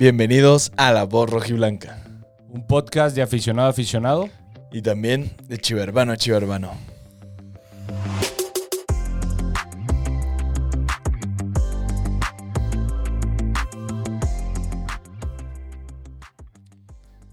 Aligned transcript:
Bienvenidos 0.00 0.72
a 0.78 0.92
La 0.92 1.04
Voz 1.04 1.28
Rojiblanca. 1.28 2.02
Un 2.48 2.66
podcast 2.66 3.14
de 3.14 3.20
aficionado 3.20 3.68
a 3.68 3.70
aficionado. 3.72 4.30
Y 4.72 4.80
también 4.80 5.36
de 5.46 5.58
chiverbano 5.58 6.12
a 6.12 6.16
chiverbano. 6.16 6.72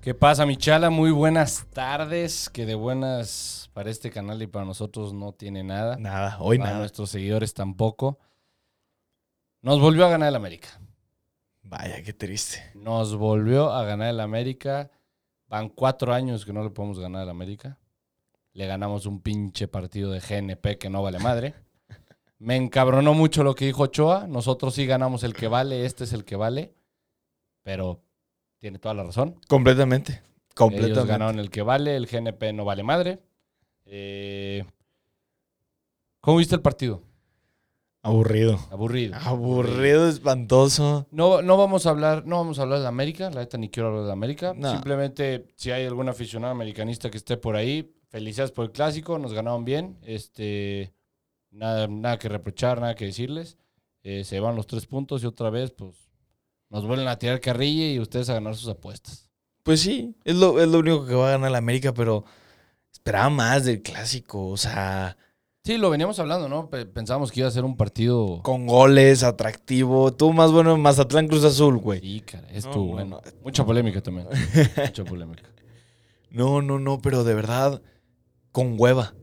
¿Qué 0.01 0.13
pasa, 0.13 0.45
Michala? 0.45 0.89
Muy 0.89 1.11
buenas 1.11 1.67
tardes. 1.71 2.49
Que 2.49 2.65
de 2.65 2.75
buenas 2.75 3.69
para 3.71 3.89
este 3.89 4.11
canal 4.11 4.41
y 4.41 4.47
para 4.47 4.65
nosotros 4.65 5.13
no 5.13 5.31
tiene 5.31 5.63
nada. 5.63 5.95
Nada, 5.95 6.35
hoy 6.41 6.57
para 6.57 6.71
nada. 6.71 6.79
nuestros 6.81 7.11
seguidores 7.11 7.53
tampoco. 7.53 8.19
Nos 9.61 9.79
volvió 9.79 10.05
a 10.05 10.09
ganar 10.09 10.27
el 10.27 10.35
América. 10.35 10.81
Vaya, 11.69 12.01
qué 12.01 12.13
triste. 12.13 12.63
Nos 12.75 13.15
volvió 13.15 13.71
a 13.71 13.83
ganar 13.83 14.09
el 14.09 14.21
América. 14.21 14.89
Van 15.47 15.67
cuatro 15.69 16.13
años 16.13 16.45
que 16.45 16.53
no 16.53 16.63
le 16.63 16.69
podemos 16.69 16.99
ganar 16.99 17.23
al 17.23 17.29
América. 17.29 17.77
Le 18.53 18.65
ganamos 18.67 19.05
un 19.05 19.21
pinche 19.21 19.67
partido 19.67 20.11
de 20.11 20.19
GNP 20.19 20.77
que 20.77 20.89
no 20.89 21.03
vale 21.03 21.19
madre. 21.19 21.53
Me 22.39 22.55
encabronó 22.55 23.13
mucho 23.13 23.43
lo 23.43 23.53
que 23.53 23.65
dijo 23.65 23.83
Ochoa. 23.83 24.27
Nosotros 24.27 24.75
sí 24.75 24.85
ganamos 24.85 25.23
el 25.23 25.33
que 25.33 25.47
vale, 25.47 25.85
este 25.85 26.05
es 26.05 26.13
el 26.13 26.23
que 26.23 26.35
vale. 26.37 26.73
Pero 27.63 28.01
tiene 28.59 28.79
toda 28.79 28.93
la 28.93 29.03
razón. 29.03 29.39
Completamente. 29.47 30.13
Ellos 30.13 30.55
Completamente. 30.55 31.05
ganaron 31.11 31.39
el 31.39 31.49
que 31.49 31.61
vale, 31.61 31.95
el 31.97 32.07
GNP 32.07 32.53
no 32.53 32.63
vale 32.63 32.83
madre. 32.83 33.19
Eh, 33.85 34.63
¿Cómo 36.21 36.37
viste 36.37 36.55
el 36.55 36.61
partido? 36.61 37.03
Aburrido. 38.01 38.59
Aburrido. 38.71 39.15
Aburrido, 39.15 40.07
espantoso. 40.07 41.07
No, 41.11 41.41
no 41.41 41.57
vamos 41.57 41.85
a 41.85 41.89
hablar, 41.89 42.25
no 42.25 42.37
vamos 42.37 42.59
a 42.59 42.61
hablar 42.61 42.79
de 42.79 42.87
América, 42.87 43.29
la 43.29 43.41
neta 43.41 43.57
ni 43.57 43.69
quiero 43.69 43.89
hablar 43.89 44.05
de 44.05 44.11
América. 44.11 44.53
No. 44.55 44.71
Simplemente, 44.71 45.47
si 45.55 45.71
hay 45.71 45.85
algún 45.85 46.07
aficionado 46.07 46.51
americanista 46.51 47.09
que 47.09 47.17
esté 47.17 47.37
por 47.37 47.55
ahí, 47.55 47.93
felicidades 48.09 48.51
por 48.51 48.65
el 48.65 48.71
clásico, 48.71 49.19
nos 49.19 49.33
ganaron 49.33 49.65
bien. 49.65 49.97
Este, 50.03 50.93
nada, 51.51 51.87
nada 51.87 52.17
que 52.17 52.29
reprochar, 52.29 52.79
nada 52.79 52.95
que 52.95 53.05
decirles. 53.05 53.57
Eh, 54.03 54.23
se 54.23 54.39
van 54.39 54.55
los 54.55 54.67
tres 54.67 54.85
puntos 54.85 55.23
y 55.23 55.25
otra 55.25 55.49
vez, 55.49 55.71
pues, 55.71 56.09
nos 56.69 56.85
vuelven 56.85 57.07
a 57.07 57.19
tirar 57.19 57.41
carrilla 57.41 57.91
y 57.91 57.99
ustedes 57.99 58.29
a 58.29 58.35
ganar 58.35 58.55
sus 58.55 58.69
apuestas. 58.69 59.29
Pues 59.63 59.81
sí, 59.81 60.15
es 60.23 60.35
lo, 60.35 60.61
es 60.61 60.67
lo 60.69 60.79
único 60.79 61.05
que 61.05 61.13
va 61.13 61.27
a 61.27 61.31
ganar 61.31 61.51
la 61.51 61.57
América, 61.57 61.93
pero 61.93 62.23
esperaba 62.89 63.29
más 63.29 63.65
del 63.65 63.81
clásico. 63.81 64.47
O 64.47 64.55
sea, 64.55 65.17
Sí, 65.67 65.77
lo 65.77 65.89
veníamos 65.89 66.17
hablando, 66.17 66.47
¿no? 66.47 66.69
Pe- 66.69 66.85
Pensábamos 66.85 67.29
que 67.29 67.41
iba 67.41 67.49
a 67.49 67.51
ser 67.51 67.65
un 67.65 67.75
partido. 67.75 68.39
con 68.41 68.65
goles, 68.67 69.21
atractivo. 69.23 70.13
Tú 70.13 70.31
más 70.31 70.53
bueno 70.53 70.73
en 70.73 70.79
Mazatlán 70.79 71.27
Cruz 71.27 71.43
Azul, 71.43 71.77
güey. 71.77 71.99
Sí, 71.99 72.21
cara, 72.21 72.47
No, 72.49 72.57
estuvo 72.57 72.85
no, 72.85 72.91
bueno. 72.93 73.21
no. 73.25 73.31
Mucha 73.43 73.65
polémica 73.65 74.01
también. 74.01 74.29
Mucha 74.77 75.03
polémica. 75.03 75.43
No, 76.29 76.61
no, 76.61 76.79
no, 76.79 77.01
pero 77.01 77.25
de 77.25 77.33
verdad, 77.33 77.81
con 78.53 78.75
hueva. 78.79 79.13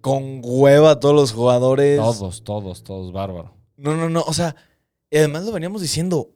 Con 0.00 0.42
hueva 0.44 1.00
todos 1.00 1.16
los 1.16 1.32
jugadores. 1.32 1.98
Todos, 1.98 2.44
todos, 2.44 2.84
todos, 2.84 3.10
bárbaro. 3.12 3.56
No, 3.76 3.96
no, 3.96 4.08
no. 4.08 4.22
O 4.22 4.32
sea, 4.32 4.54
y 5.10 5.16
además 5.18 5.42
lo 5.44 5.50
veníamos 5.50 5.82
diciendo. 5.82 6.30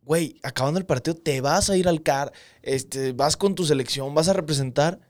Güey, 0.00 0.40
acabando 0.42 0.80
el 0.80 0.86
partido, 0.86 1.14
te 1.18 1.42
vas 1.42 1.68
a 1.68 1.76
ir 1.76 1.86
al 1.86 2.02
CAR, 2.02 2.32
este, 2.62 3.12
vas 3.12 3.36
con 3.36 3.54
tu 3.54 3.66
selección, 3.66 4.14
vas 4.14 4.28
a 4.28 4.32
representar. 4.32 5.00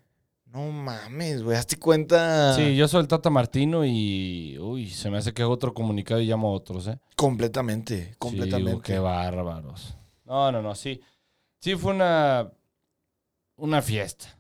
No 0.53 0.71
mames, 0.73 1.43
güey, 1.43 1.57
hazte 1.59 1.77
cuenta. 1.77 2.55
Sí, 2.55 2.75
yo 2.75 2.89
soy 2.89 3.03
el 3.03 3.09
Tata 3.09 3.29
Martino 3.31 3.85
y. 3.85 4.57
Uy, 4.59 4.89
se 4.89 5.11
me 5.11 5.19
hace 5.19 5.33
que 5.35 5.43
hago 5.43 5.53
otro 5.53 5.75
comunicado 5.75 6.21
y 6.21 6.27
llamo 6.27 6.49
a 6.49 6.53
otros, 6.53 6.87
¿eh? 6.89 6.99
Completamente, 7.17 8.11
Sí, 8.11 8.15
completamente. 8.19 8.81
qué 8.83 8.99
bárbaros. 8.99 9.95
No, 10.25 10.51
no, 10.51 10.63
no, 10.63 10.75
sí. 10.75 11.01
Sí, 11.61 11.75
fue 11.77 11.93
una. 11.95 12.51
Una 13.57 13.83
fiesta. 13.83 14.39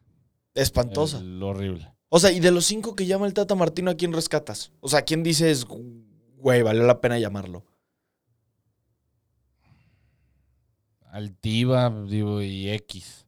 Espantosa. 0.54 1.18
El- 1.18 1.42
horrible. 1.42 1.92
O 2.08 2.18
sea, 2.18 2.32
y 2.32 2.40
de 2.40 2.50
los 2.52 2.64
cinco 2.64 2.96
que 2.96 3.04
llama 3.06 3.26
el 3.26 3.34
Tata 3.34 3.54
Martino, 3.54 3.90
¿a 3.90 3.94
quién 3.94 4.14
rescatas? 4.14 4.72
O 4.80 4.88
sea, 4.88 5.00
¿a 5.00 5.02
quién 5.02 5.22
dices, 5.22 5.66
güey, 6.38 6.62
valió 6.62 6.84
la 6.84 7.00
pena 7.02 7.18
llamarlo? 7.18 7.64
Altiva, 11.10 11.90
digo, 12.08 12.40
y 12.42 12.70
X. 12.70 13.26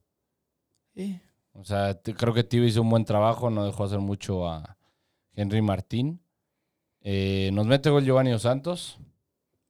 Sí. 0.94 1.20
O 1.52 1.64
sea, 1.64 1.98
creo 2.00 2.32
que 2.32 2.44
Tiva 2.44 2.66
hizo 2.66 2.82
un 2.82 2.90
buen 2.90 3.04
trabajo, 3.04 3.50
no 3.50 3.64
dejó 3.64 3.84
hacer 3.84 3.98
mucho 3.98 4.48
a 4.48 4.76
Henry 5.34 5.62
Martín. 5.62 6.20
Eh, 7.02 7.50
nos 7.52 7.66
mete 7.66 7.90
gol 7.90 8.04
Giovanni 8.04 8.30
Dos 8.30 8.42
Santos. 8.42 8.98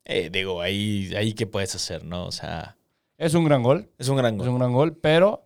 Eh, 0.04 0.30
digo, 0.30 0.60
ahí, 0.60 1.12
ahí 1.16 1.32
qué 1.34 1.46
puedes 1.46 1.74
hacer, 1.74 2.04
¿no? 2.04 2.26
O 2.26 2.32
sea, 2.32 2.76
Es 3.16 3.34
un 3.34 3.44
gran 3.44 3.62
gol. 3.62 3.88
es 3.98 4.08
un 4.08 4.16
gran 4.16 4.34
Es 4.34 4.40
gol. 4.40 4.48
un 4.48 4.58
gran 4.58 4.72
gol, 4.72 4.96
pero. 4.96 5.44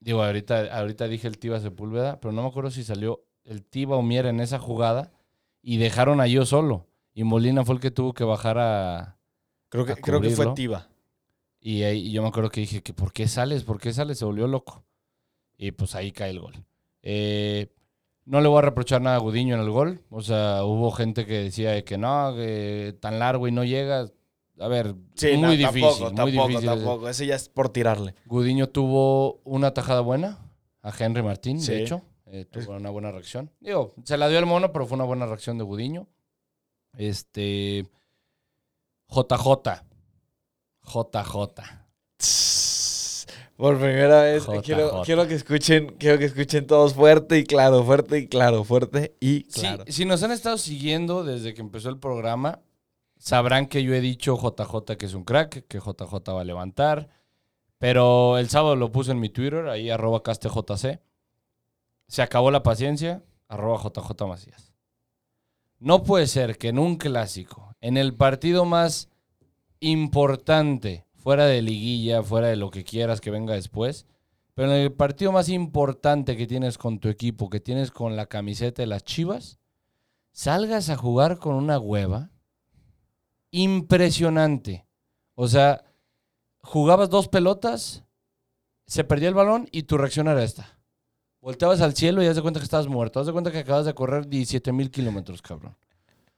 Digo, 0.00 0.22
ahorita, 0.22 0.76
ahorita 0.78 1.08
dije 1.08 1.26
el 1.26 1.38
Tiva 1.38 1.58
Sepúlveda, 1.60 2.20
pero 2.20 2.32
no 2.32 2.42
me 2.42 2.48
acuerdo 2.48 2.70
si 2.70 2.84
salió 2.84 3.24
el 3.44 3.64
Tiva 3.64 3.96
o 3.96 4.02
Mier 4.02 4.26
en 4.26 4.40
esa 4.40 4.58
jugada 4.58 5.10
y 5.62 5.78
dejaron 5.78 6.20
a 6.20 6.26
yo 6.26 6.44
solo. 6.46 6.86
Y 7.14 7.24
Molina 7.24 7.64
fue 7.64 7.76
el 7.76 7.80
que 7.80 7.90
tuvo 7.90 8.12
que 8.14 8.24
bajar 8.24 8.58
a. 8.58 9.18
Creo 9.68 9.84
que, 9.84 9.92
a 9.92 9.96
creo 9.96 10.20
que 10.20 10.30
fue 10.30 10.44
cubrirlo. 10.46 10.54
Y, 11.68 11.82
ahí- 11.82 12.06
y 12.06 12.12
yo 12.12 12.22
me 12.22 12.28
acuerdo 12.28 12.50
que 12.50 12.60
dije 12.60 12.80
que 12.82 12.92
¿por 12.94 13.12
qué 13.12 13.26
sales? 13.26 13.64
¿Por 13.64 13.80
qué 13.80 13.92
sales? 13.92 14.18
Se 14.18 14.24
volvió 14.24 14.46
loco. 14.46 14.84
Y 15.56 15.72
pues 15.72 15.94
ahí 15.96 16.12
cae 16.12 16.30
el 16.30 16.38
gol. 16.40 16.54
Eh, 17.02 17.72
no 18.24 18.40
le 18.40 18.48
voy 18.48 18.58
a 18.58 18.62
reprochar 18.62 19.02
nada 19.02 19.16
a 19.16 19.20
Gudiño 19.20 19.54
en 19.56 19.62
el 19.62 19.70
gol. 19.70 20.02
O 20.10 20.20
sea, 20.22 20.62
hubo 20.64 20.92
gente 20.92 21.26
que 21.26 21.34
decía 21.42 21.84
que 21.84 21.98
no, 21.98 22.34
que 22.36 22.96
tan 23.00 23.18
largo 23.18 23.48
y 23.48 23.52
no 23.52 23.64
llega. 23.64 24.06
A 24.60 24.68
ver, 24.68 24.94
Sí, 25.14 25.32
muy 25.32 25.40
no, 25.42 25.50
difícil. 25.50 25.80
tampoco, 25.82 26.04
muy 26.04 26.14
tampoco, 26.14 26.30
difícil 26.48 26.56
ese- 26.56 26.66
tampoco. 26.76 27.08
Ese 27.08 27.26
ya 27.26 27.34
es 27.34 27.48
por 27.48 27.68
tirarle. 27.70 28.14
Gudiño 28.26 28.68
tuvo 28.68 29.40
una 29.44 29.74
tajada 29.74 30.00
buena 30.02 30.38
a 30.82 30.92
Henry 30.96 31.22
Martín, 31.22 31.60
Sí. 31.60 31.72
de 31.72 31.82
hecho. 31.82 32.02
Eh, 32.26 32.44
tuvo 32.44 32.74
una 32.76 32.90
buena 32.90 33.10
reacción. 33.10 33.50
Digo, 33.60 33.94
se 34.04 34.16
la 34.16 34.28
dio 34.28 34.38
el 34.38 34.46
mono, 34.46 34.72
pero 34.72 34.86
fue 34.86 34.94
una 34.96 35.04
buena 35.04 35.26
reacción 35.26 35.58
de 35.58 35.64
Gudiño. 35.64 36.06
Este. 36.96 37.86
JJ. 39.08 39.84
JJ. 40.86 41.62
Por 43.56 43.78
primera 43.78 44.22
vez 44.22 44.44
quiero, 44.62 45.02
quiero 45.02 45.26
que 45.26 45.34
escuchen, 45.34 45.96
quiero 45.98 46.18
que 46.18 46.26
escuchen 46.26 46.66
todos 46.66 46.92
fuerte 46.92 47.38
y 47.38 47.44
claro, 47.44 47.82
fuerte 47.84 48.18
y 48.18 48.28
claro, 48.28 48.64
fuerte 48.64 49.16
y 49.18 49.46
Sí, 49.48 49.60
claro. 49.60 49.84
si 49.88 50.04
nos 50.04 50.22
han 50.22 50.30
estado 50.30 50.58
siguiendo 50.58 51.24
desde 51.24 51.54
que 51.54 51.62
empezó 51.62 51.88
el 51.88 51.98
programa, 51.98 52.60
sabrán 53.16 53.66
que 53.66 53.82
yo 53.82 53.94
he 53.94 54.00
dicho 54.02 54.36
JJ 54.36 54.96
que 54.98 55.06
es 55.06 55.14
un 55.14 55.24
crack, 55.24 55.66
que 55.66 55.78
JJ 55.78 56.32
va 56.34 56.40
a 56.42 56.44
levantar. 56.44 57.08
Pero 57.78 58.38
el 58.38 58.48
sábado 58.48 58.76
lo 58.76 58.90
puse 58.92 59.12
en 59.12 59.20
mi 59.20 59.28
Twitter, 59.28 59.68
ahí 59.68 59.90
arroba 59.90 60.22
castejc. 60.22 61.00
Se 62.08 62.22
acabó 62.22 62.50
la 62.50 62.62
paciencia, 62.62 63.22
arroba 63.48 63.82
JJ 63.82 64.26
Macías. 64.26 64.72
No 65.78 66.02
puede 66.02 66.26
ser 66.26 66.56
que 66.56 66.68
en 66.68 66.78
un 66.78 66.96
clásico, 66.96 67.74
en 67.80 67.96
el 67.96 68.14
partido 68.14 68.64
más 68.64 69.08
importante, 69.90 71.06
fuera 71.14 71.46
de 71.46 71.62
liguilla, 71.62 72.22
fuera 72.22 72.48
de 72.48 72.56
lo 72.56 72.70
que 72.70 72.84
quieras 72.84 73.20
que 73.20 73.30
venga 73.30 73.54
después, 73.54 74.06
pero 74.54 74.72
en 74.72 74.80
el 74.80 74.92
partido 74.92 75.32
más 75.32 75.48
importante 75.48 76.36
que 76.36 76.46
tienes 76.46 76.78
con 76.78 76.98
tu 76.98 77.08
equipo, 77.08 77.50
que 77.50 77.60
tienes 77.60 77.90
con 77.90 78.16
la 78.16 78.26
camiseta 78.26 78.82
de 78.82 78.86
las 78.86 79.04
Chivas, 79.04 79.58
salgas 80.32 80.90
a 80.90 80.96
jugar 80.96 81.38
con 81.38 81.54
una 81.54 81.78
hueva 81.78 82.30
impresionante. 83.50 84.86
O 85.34 85.46
sea, 85.46 85.84
jugabas 86.58 87.10
dos 87.10 87.28
pelotas, 87.28 88.04
se 88.86 89.04
perdía 89.04 89.28
el 89.28 89.34
balón 89.34 89.68
y 89.72 89.84
tu 89.84 89.98
reacción 89.98 90.28
era 90.28 90.42
esta. 90.42 90.78
Volteabas 91.40 91.80
al 91.80 91.94
cielo 91.94 92.22
y 92.22 92.26
haz 92.26 92.36
de 92.36 92.42
cuenta 92.42 92.58
que 92.60 92.64
estabas 92.64 92.88
muerto. 92.88 93.20
Haz 93.20 93.26
de 93.26 93.32
cuenta 93.32 93.52
que 93.52 93.58
acabas 93.58 93.86
de 93.86 93.94
correr 93.94 94.26
17 94.26 94.72
mil 94.72 94.90
kilómetros, 94.90 95.42
cabrón. 95.42 95.76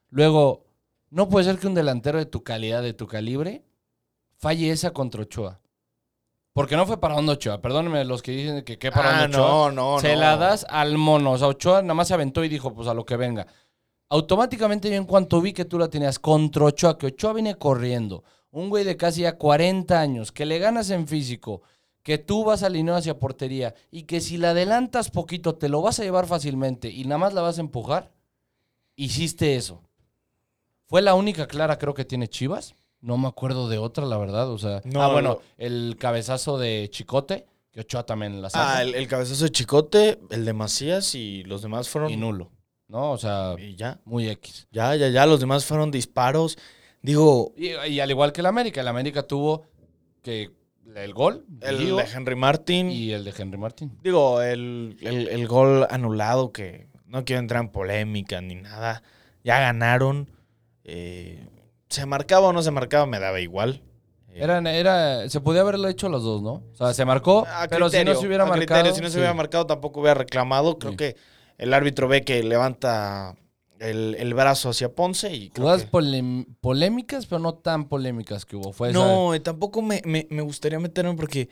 Luego, 0.09 0.65
no 1.11 1.29
puede 1.29 1.45
ser 1.45 1.57
que 1.59 1.67
un 1.67 1.73
delantero 1.73 2.17
de 2.19 2.25
tu 2.25 2.43
calidad, 2.43 2.81
de 2.83 2.93
tu 2.93 3.07
calibre, 3.07 3.63
falle 4.37 4.71
esa 4.71 4.91
contra 4.91 5.21
Ochoa. 5.23 5.59
Porque 6.53 6.75
no 6.75 6.85
fue 6.85 6.99
para 6.99 7.15
Hondo 7.15 7.33
Ochoa. 7.33 7.61
Perdónenme 7.61 8.03
los 8.05 8.21
que 8.21 8.31
dicen 8.31 8.63
que 8.63 8.77
qué 8.77 8.91
para 8.91 9.21
Ah, 9.21 9.25
Ochoa. 9.25 9.71
no, 9.71 9.71
no, 9.71 9.99
Se 9.99 10.13
no. 10.15 10.19
la 10.21 10.35
das 10.37 10.65
al 10.69 10.97
mono. 10.97 11.31
O 11.33 11.37
sea, 11.37 11.47
Ochoa 11.47 11.81
nada 11.81 11.93
más 11.93 12.07
se 12.07 12.13
aventó 12.13 12.43
y 12.43 12.49
dijo, 12.49 12.73
pues 12.73 12.87
a 12.87 12.93
lo 12.93 13.05
que 13.05 13.15
venga. 13.17 13.47
Automáticamente 14.09 14.89
yo 14.89 14.95
en 14.95 15.05
cuanto 15.05 15.39
vi 15.41 15.53
que 15.53 15.65
tú 15.65 15.77
la 15.77 15.87
tenías 15.89 16.17
contra 16.19 16.65
Ochoa, 16.65 16.97
que 16.97 17.07
Ochoa 17.07 17.33
viene 17.33 17.55
corriendo, 17.55 18.23
un 18.51 18.69
güey 18.69 18.83
de 18.83 18.97
casi 18.97 19.21
ya 19.21 19.37
40 19.37 19.99
años, 19.99 20.31
que 20.31 20.45
le 20.47 20.57
ganas 20.57 20.89
en 20.89 21.07
físico, 21.07 21.61
que 22.01 22.17
tú 22.17 22.43
vas 22.43 22.63
alineado 22.63 22.97
hacia 22.97 23.19
portería 23.19 23.75
y 23.91 24.03
que 24.03 24.19
si 24.19 24.37
la 24.37 24.49
adelantas 24.51 25.11
poquito 25.11 25.55
te 25.55 25.69
lo 25.69 25.81
vas 25.83 25.99
a 25.99 26.03
llevar 26.03 26.25
fácilmente 26.25 26.89
y 26.89 27.03
nada 27.03 27.19
más 27.19 27.33
la 27.35 27.41
vas 27.41 27.59
a 27.59 27.61
empujar, 27.61 28.11
hiciste 28.95 29.55
eso. 29.55 29.83
Fue 30.89 31.01
la 31.01 31.13
única 31.13 31.47
clara 31.47 31.77
creo 31.77 31.93
que 31.93 32.03
tiene 32.03 32.27
Chivas. 32.27 32.75
No 33.01 33.17
me 33.17 33.27
acuerdo 33.29 33.69
de 33.69 33.77
otra, 33.77 34.05
la 34.05 34.17
verdad. 34.17 34.49
O 34.49 34.57
sea, 34.57 34.81
No, 34.83 35.01
ah, 35.03 35.11
bueno, 35.13 35.29
no. 35.29 35.41
el 35.57 35.95
cabezazo 35.97 36.57
de 36.57 36.89
Chicote, 36.91 37.45
que 37.71 37.81
Ochoa 37.81 38.05
también 38.05 38.41
la 38.41 38.49
saca. 38.49 38.77
Ah, 38.77 38.81
el, 38.81 38.95
el 38.95 39.07
cabezazo 39.07 39.45
de 39.45 39.51
Chicote, 39.51 40.19
el 40.31 40.43
de 40.43 40.53
Macías 40.53 41.15
y 41.15 41.43
los 41.43 41.61
demás 41.61 41.87
fueron. 41.87 42.11
y 42.11 42.17
nulo. 42.17 42.51
¿No? 42.87 43.11
O 43.11 43.17
sea, 43.17 43.53
y 43.57 43.75
ya. 43.75 43.99
muy 44.03 44.27
X. 44.29 44.67
Ya, 44.71 44.95
ya, 44.95 45.09
ya. 45.09 45.25
Los 45.27 45.39
demás 45.39 45.63
fueron 45.65 45.91
disparos 45.91 46.57
Digo, 47.01 47.53
Y, 47.55 47.67
y 47.87 47.99
al 48.01 48.09
igual 48.09 48.33
que 48.33 48.41
el 48.41 48.47
América, 48.47 48.81
el 48.81 48.87
América 48.89 49.23
tuvo 49.23 49.63
que 50.21 50.51
el 50.95 51.13
gol 51.13 51.45
el 51.61 51.95
de 51.95 52.03
Henry 52.13 52.35
Martin. 52.35 52.89
y 52.91 53.11
el 53.11 53.23
de 53.23 53.33
Henry 53.37 53.57
Martín. 53.57 53.97
Digo, 54.03 54.41
el, 54.41 54.97
el- 55.01 55.27
el 55.29 55.47
gol 55.47 55.85
anulado, 55.89 56.51
que 56.51 56.87
no 57.05 57.23
quiero 57.23 57.39
entrar 57.41 57.61
en 57.63 57.69
polémica 57.69 58.41
ni 58.41 58.55
nada. 58.55 59.01
Ya 59.45 59.59
ganaron. 59.59 60.27
Eh, 60.83 61.47
se 61.89 62.05
marcaba 62.05 62.47
o 62.47 62.53
no 62.53 62.61
se 62.61 62.71
marcaba, 62.71 63.05
me 63.05 63.19
daba 63.19 63.39
igual. 63.39 63.81
Eh, 64.29 64.43
Eran, 64.43 64.67
era, 64.67 65.27
se 65.29 65.41
podía 65.41 65.61
haberlo 65.61 65.87
hecho 65.87 66.07
los 66.09 66.23
dos, 66.23 66.41
¿no? 66.41 66.63
O 66.71 66.75
sea, 66.75 66.93
se 66.93 67.03
marcó, 67.05 67.45
a 67.47 67.67
pero 67.67 67.89
si 67.89 68.03
no 68.03 68.15
se 68.15 68.27
hubiera 68.27 68.43
a 68.43 68.47
marcado. 68.47 68.81
criterio, 68.81 68.93
si 68.95 69.01
no 69.01 69.07
se 69.07 69.13
sí. 69.13 69.17
hubiera 69.19 69.33
marcado, 69.33 69.65
tampoco 69.65 70.01
hubiera 70.01 70.13
reclamado. 70.15 70.77
Creo 70.77 70.91
Sí. 70.91 70.97
que 70.97 71.15
el 71.57 71.73
árbitro 71.73 72.07
ve 72.07 72.21
que 72.23 72.43
levanta 72.43 73.35
el, 73.79 74.15
el 74.19 74.33
brazo 74.33 74.69
hacia 74.69 74.93
Ponce 74.93 75.33
y 75.33 75.49
creo 75.49 75.63
Jugadas 75.63 75.83
que- 75.85 75.91
polem- 75.91 76.45
polémicas, 76.61 77.25
pero 77.25 77.39
no 77.39 77.55
tan 77.55 77.87
polémicas 77.87 78.45
que 78.45 78.55
hubo. 78.55 78.71
Fue 78.73 78.91
No, 78.93 79.31
tampoco 79.41 79.81
me, 79.81 80.01
me- 80.05 80.27
me 80.29 80.41
gustaría 80.41 80.79
meterme 80.79 81.15
porque 81.15 81.49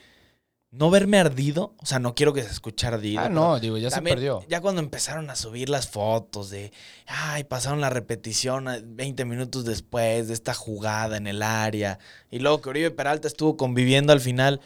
no 0.78 0.90
verme 0.90 1.18
ardido. 1.18 1.74
O 1.78 1.86
sea, 1.86 2.00
no 2.00 2.16
quiero 2.16 2.34
que 2.34 2.44
se 2.44 2.52
escuche 2.52 2.88
ardido. 2.88 3.22
Ah, 3.22 3.30
no, 3.30 3.60
digo, 3.60 3.78
ya 3.78 3.90
se 3.90 4.02
perdió. 4.02 4.44
Ya 4.48 4.62
cuando 4.62 4.82
empezaron 4.82 5.30
a 5.30 5.36
subir 5.36 5.70
las 5.70 5.88
fotos 5.88 6.50
de, 6.50 6.72
ay, 7.08 7.44
pasaron 7.44 7.82
la 7.82 7.90
repetición 7.90 8.68
a 8.68 8.80
20 8.84 9.26
minutos 9.26 9.66
después 9.66 10.28
de 10.28 10.34
esta 10.34 10.54
jugada 10.54 11.18
en 11.18 11.28
el 11.28 11.42
área. 11.42 12.00
Y 12.30 12.40
luego 12.40 12.62
que 12.62 12.70
Oribe 12.70 12.92
Peralta 12.92 13.28
estuvo 13.28 13.58
conviviendo 13.58 14.14
al 14.14 14.22
final. 14.22 14.62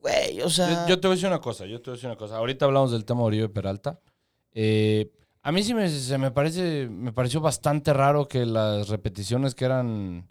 Güey, 0.00 0.42
o 0.42 0.50
sea. 0.50 0.86
Yo, 0.86 0.88
yo 0.88 1.00
te 1.00 1.08
voy 1.08 1.14
a 1.14 1.16
decir 1.16 1.28
una 1.28 1.40
cosa, 1.40 1.66
yo 1.66 1.80
te 1.80 1.90
voy 1.90 1.94
a 1.94 1.96
decir 1.96 2.08
una 2.08 2.18
cosa. 2.18 2.36
Ahorita 2.36 2.66
hablamos 2.66 2.92
del 2.92 3.04
tema 3.04 3.20
de 3.20 3.26
Oribe 3.26 3.48
Peralta. 3.48 4.00
Eh, 4.52 5.10
a 5.42 5.52
mí 5.52 5.62
sí 5.62 5.74
me, 5.74 5.88
se 5.88 6.18
me 6.18 6.30
parece, 6.30 6.88
me 6.88 7.12
pareció 7.12 7.40
bastante 7.40 7.92
raro 7.92 8.28
que 8.28 8.46
las 8.46 8.88
repeticiones 8.88 9.54
que 9.54 9.64
eran 9.64 10.28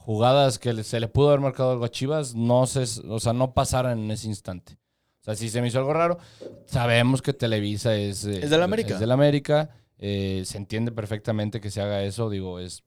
jugadas 0.00 0.58
que 0.58 0.82
se 0.82 0.98
le 1.00 1.08
pudo 1.08 1.28
haber 1.28 1.40
marcado 1.40 1.72
algo 1.72 1.84
a 1.84 1.90
Chivas, 1.90 2.34
no 2.34 2.66
se, 2.66 2.84
o 3.08 3.20
sea, 3.20 3.32
no 3.32 3.54
pasaran 3.54 3.98
en 3.98 4.10
ese 4.10 4.26
instante. 4.28 4.78
O 5.20 5.24
sea, 5.24 5.36
si 5.36 5.48
se 5.50 5.60
me 5.60 5.68
hizo 5.68 5.78
algo 5.78 5.92
raro, 5.92 6.18
sabemos 6.64 7.20
que 7.22 7.32
Televisa 7.34 7.94
es... 7.94 8.24
eh, 8.24 8.40
Es 8.42 8.50
del 8.50 8.62
América. 8.62 8.94
Es 8.94 9.00
del 9.00 9.10
América. 9.12 9.70
eh, 9.98 10.42
se 10.46 10.56
entiende 10.56 10.92
perfectamente 10.92 11.60
que 11.60 11.70
se 11.70 11.80
haga 11.82 12.02
eso, 12.02 12.30
digo, 12.30 12.58
es 12.58 12.82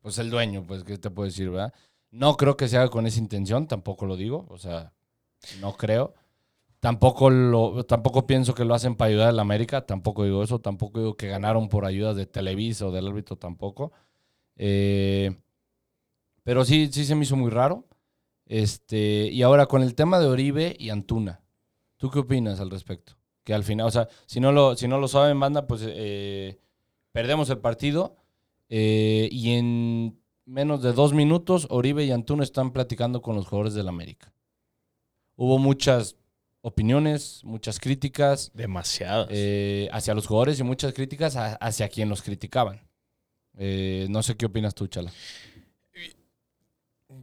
pues 0.00 0.18
el 0.18 0.30
dueño, 0.30 0.64
pues, 0.66 0.84
¿qué 0.84 0.96
te 0.96 1.10
puedo 1.10 1.26
decir, 1.26 1.50
verdad? 1.50 1.74
No 2.10 2.36
creo 2.36 2.56
que 2.56 2.68
se 2.68 2.76
haga 2.78 2.88
con 2.88 3.06
esa 3.06 3.18
intención, 3.18 3.66
tampoco 3.66 4.06
lo 4.06 4.16
digo, 4.16 4.46
o 4.48 4.56
sea, 4.56 4.92
no 5.60 5.76
creo. 5.76 6.14
Tampoco, 6.80 7.28
lo, 7.28 7.84
tampoco 7.84 8.24
pienso 8.26 8.54
que 8.54 8.64
lo 8.64 8.72
hacen 8.74 8.94
para 8.94 9.08
ayudar 9.10 9.28
al 9.30 9.40
América, 9.40 9.84
tampoco 9.84 10.22
digo 10.24 10.44
eso, 10.44 10.60
tampoco 10.60 11.00
digo 11.00 11.16
que 11.16 11.26
ganaron 11.26 11.68
por 11.68 11.84
ayudas 11.84 12.14
de 12.14 12.26
Televisa 12.26 12.86
o 12.86 12.92
del 12.92 13.08
árbitro 13.08 13.34
tampoco. 13.36 13.92
Eh, 14.56 15.36
pero 16.48 16.64
sí, 16.64 16.88
sí 16.90 17.04
se 17.04 17.14
me 17.14 17.24
hizo 17.24 17.36
muy 17.36 17.50
raro. 17.50 17.86
Este, 18.46 19.28
y 19.30 19.42
ahora 19.42 19.66
con 19.66 19.82
el 19.82 19.94
tema 19.94 20.18
de 20.18 20.28
Oribe 20.28 20.74
y 20.78 20.88
Antuna, 20.88 21.42
¿tú 21.98 22.10
qué 22.10 22.20
opinas 22.20 22.58
al 22.58 22.70
respecto? 22.70 23.12
Que 23.44 23.52
al 23.52 23.64
final, 23.64 23.86
o 23.86 23.90
sea, 23.90 24.08
si 24.24 24.40
no 24.40 24.50
lo, 24.50 24.74
si 24.74 24.88
no 24.88 24.98
lo 24.98 25.08
saben, 25.08 25.38
banda, 25.38 25.66
pues 25.66 25.82
eh, 25.84 26.58
perdemos 27.12 27.50
el 27.50 27.58
partido 27.58 28.16
eh, 28.70 29.28
y 29.30 29.56
en 29.56 30.18
menos 30.46 30.80
de 30.82 30.94
dos 30.94 31.12
minutos 31.12 31.66
Oribe 31.68 32.06
y 32.06 32.12
Antuna 32.12 32.44
están 32.44 32.72
platicando 32.72 33.20
con 33.20 33.36
los 33.36 33.46
jugadores 33.46 33.74
del 33.74 33.86
América. 33.88 34.32
Hubo 35.36 35.58
muchas 35.58 36.16
opiniones, 36.62 37.42
muchas 37.44 37.78
críticas 37.78 38.52
Demasiadas. 38.54 39.28
eh, 39.30 39.90
hacia 39.92 40.14
los 40.14 40.26
jugadores 40.26 40.58
y 40.60 40.62
muchas 40.62 40.94
críticas 40.94 41.36
a- 41.36 41.56
hacia 41.56 41.90
quien 41.90 42.08
los 42.08 42.22
criticaban. 42.22 42.80
No 44.08 44.22
sé 44.22 44.34
qué 44.38 44.46
opinas 44.46 44.74
tú, 44.74 44.86
Chala. 44.86 45.12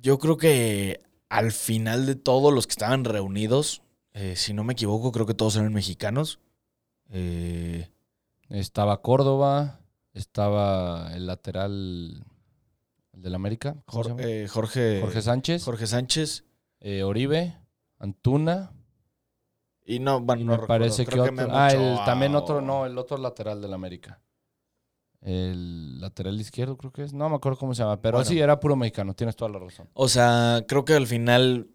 Yo 0.02 0.20
creo 0.20 0.38
que 0.38 1.00
al 1.30 1.52
final 1.52 2.06
de 2.06 2.16
todo, 2.16 2.52
los 2.52 2.68
que 2.68 2.72
estaban 2.72 3.04
reunidos, 3.06 3.82
eh, 4.14 4.36
si 4.36 4.54
no 4.54 4.64
me 4.64 4.74
equivoco, 4.74 5.12
creo 5.12 5.26
que 5.26 5.34
todos 5.34 5.56
eran 5.56 5.74
mexicanos. 5.74 6.40
Eh, 7.10 7.90
Estaba 8.50 9.02
Córdoba, 9.02 9.80
estaba 10.14 11.12
el 11.16 11.26
lateral 11.26 12.24
el 13.14 13.22
del 13.22 13.34
América, 13.36 13.76
eh, 14.20 14.48
Jorge, 14.48 15.02
Jorge 15.02 15.22
Sánchez, 15.22 15.64
Jorge 15.64 15.88
Sánchez. 15.88 16.44
Oribe, 17.04 17.58
Antuna, 17.98 18.72
Y 19.84 19.98
no, 19.98 20.22
bueno, 20.22 20.42
y 20.42 20.46
no 20.46 20.52
me 20.52 20.58
recuerdo, 20.58 20.68
parece 20.68 21.06
que 21.06 21.12
creo 21.12 21.24
otro. 21.24 21.36
Memo 21.36 21.54
ah, 21.56 21.72
el- 21.72 22.06
también 22.06 22.36
otro, 22.36 22.62
no, 22.62 22.86
el 22.86 22.96
otro 23.00 23.18
lateral 23.18 23.60
del 23.62 23.74
América. 23.74 24.22
El 25.26 26.00
lateral 26.02 26.40
izquierdo 26.40 26.78
creo 26.78 26.92
que 26.92 27.02
es. 27.04 27.12
No 27.12 27.28
me 27.30 27.36
acuerdo 27.36 27.58
cómo 27.58 27.74
se 27.74 27.82
llama, 27.82 28.00
pero 28.00 28.20
Bueno. 28.20 28.30
sí, 28.30 28.40
era 28.40 28.60
puro 28.60 28.76
mexicano, 28.76 29.16
tienes 29.16 29.36
toda 29.36 29.50
la 29.50 29.58
razón. 29.58 29.90
O 29.94 30.08
sea, 30.08 30.64
creo 30.68 30.86
que 30.86 30.94
al 30.94 31.08
final 31.08 31.68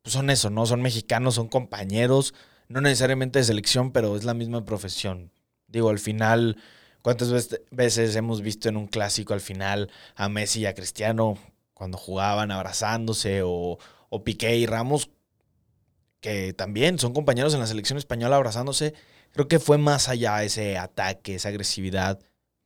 pues, 0.00 0.14
son 0.14 0.30
eso, 0.30 0.48
¿no? 0.48 0.64
Son 0.64 0.80
mexicanos, 0.80 1.34
son 1.34 1.48
compañeros, 1.48 2.32
no 2.68 2.80
necesariamente 2.80 3.38
de 3.38 3.44
selección, 3.44 3.92
pero 3.92 4.16
es 4.16 4.24
la 4.24 4.32
misma 4.32 4.64
profesión. 4.64 5.30
Digo, 5.68 5.90
al 5.90 5.98
final, 5.98 6.56
¿cuántas 7.02 7.30
veces, 7.70 8.16
hemos 8.16 8.40
visto 8.40 8.70
en 8.70 8.78
un 8.78 8.86
clásico 8.86 9.34
al 9.34 9.42
final 9.42 9.90
a 10.16 10.30
Messi 10.30 10.60
y 10.60 10.66
a 10.66 10.74
Cristiano 10.74 11.36
cuando 11.74 11.98
jugaban 11.98 12.50
abrazándose 12.50 13.42
o, 13.44 13.78
o 14.08 14.24
Piqué 14.24 14.56
y 14.56 14.64
Ramos, 14.64 15.10
que 16.20 16.54
también 16.54 16.98
son 16.98 17.12
compañeros 17.12 17.52
en 17.52 17.60
la 17.60 17.66
selección 17.66 17.98
española 17.98 18.36
abrazándose? 18.36 18.94
Creo 19.32 19.46
que 19.46 19.58
fue 19.58 19.76
más 19.76 20.08
allá 20.08 20.42
ese 20.42 20.78
ataque, 20.78 21.34
esa 21.34 21.50
agresividad. 21.50 22.18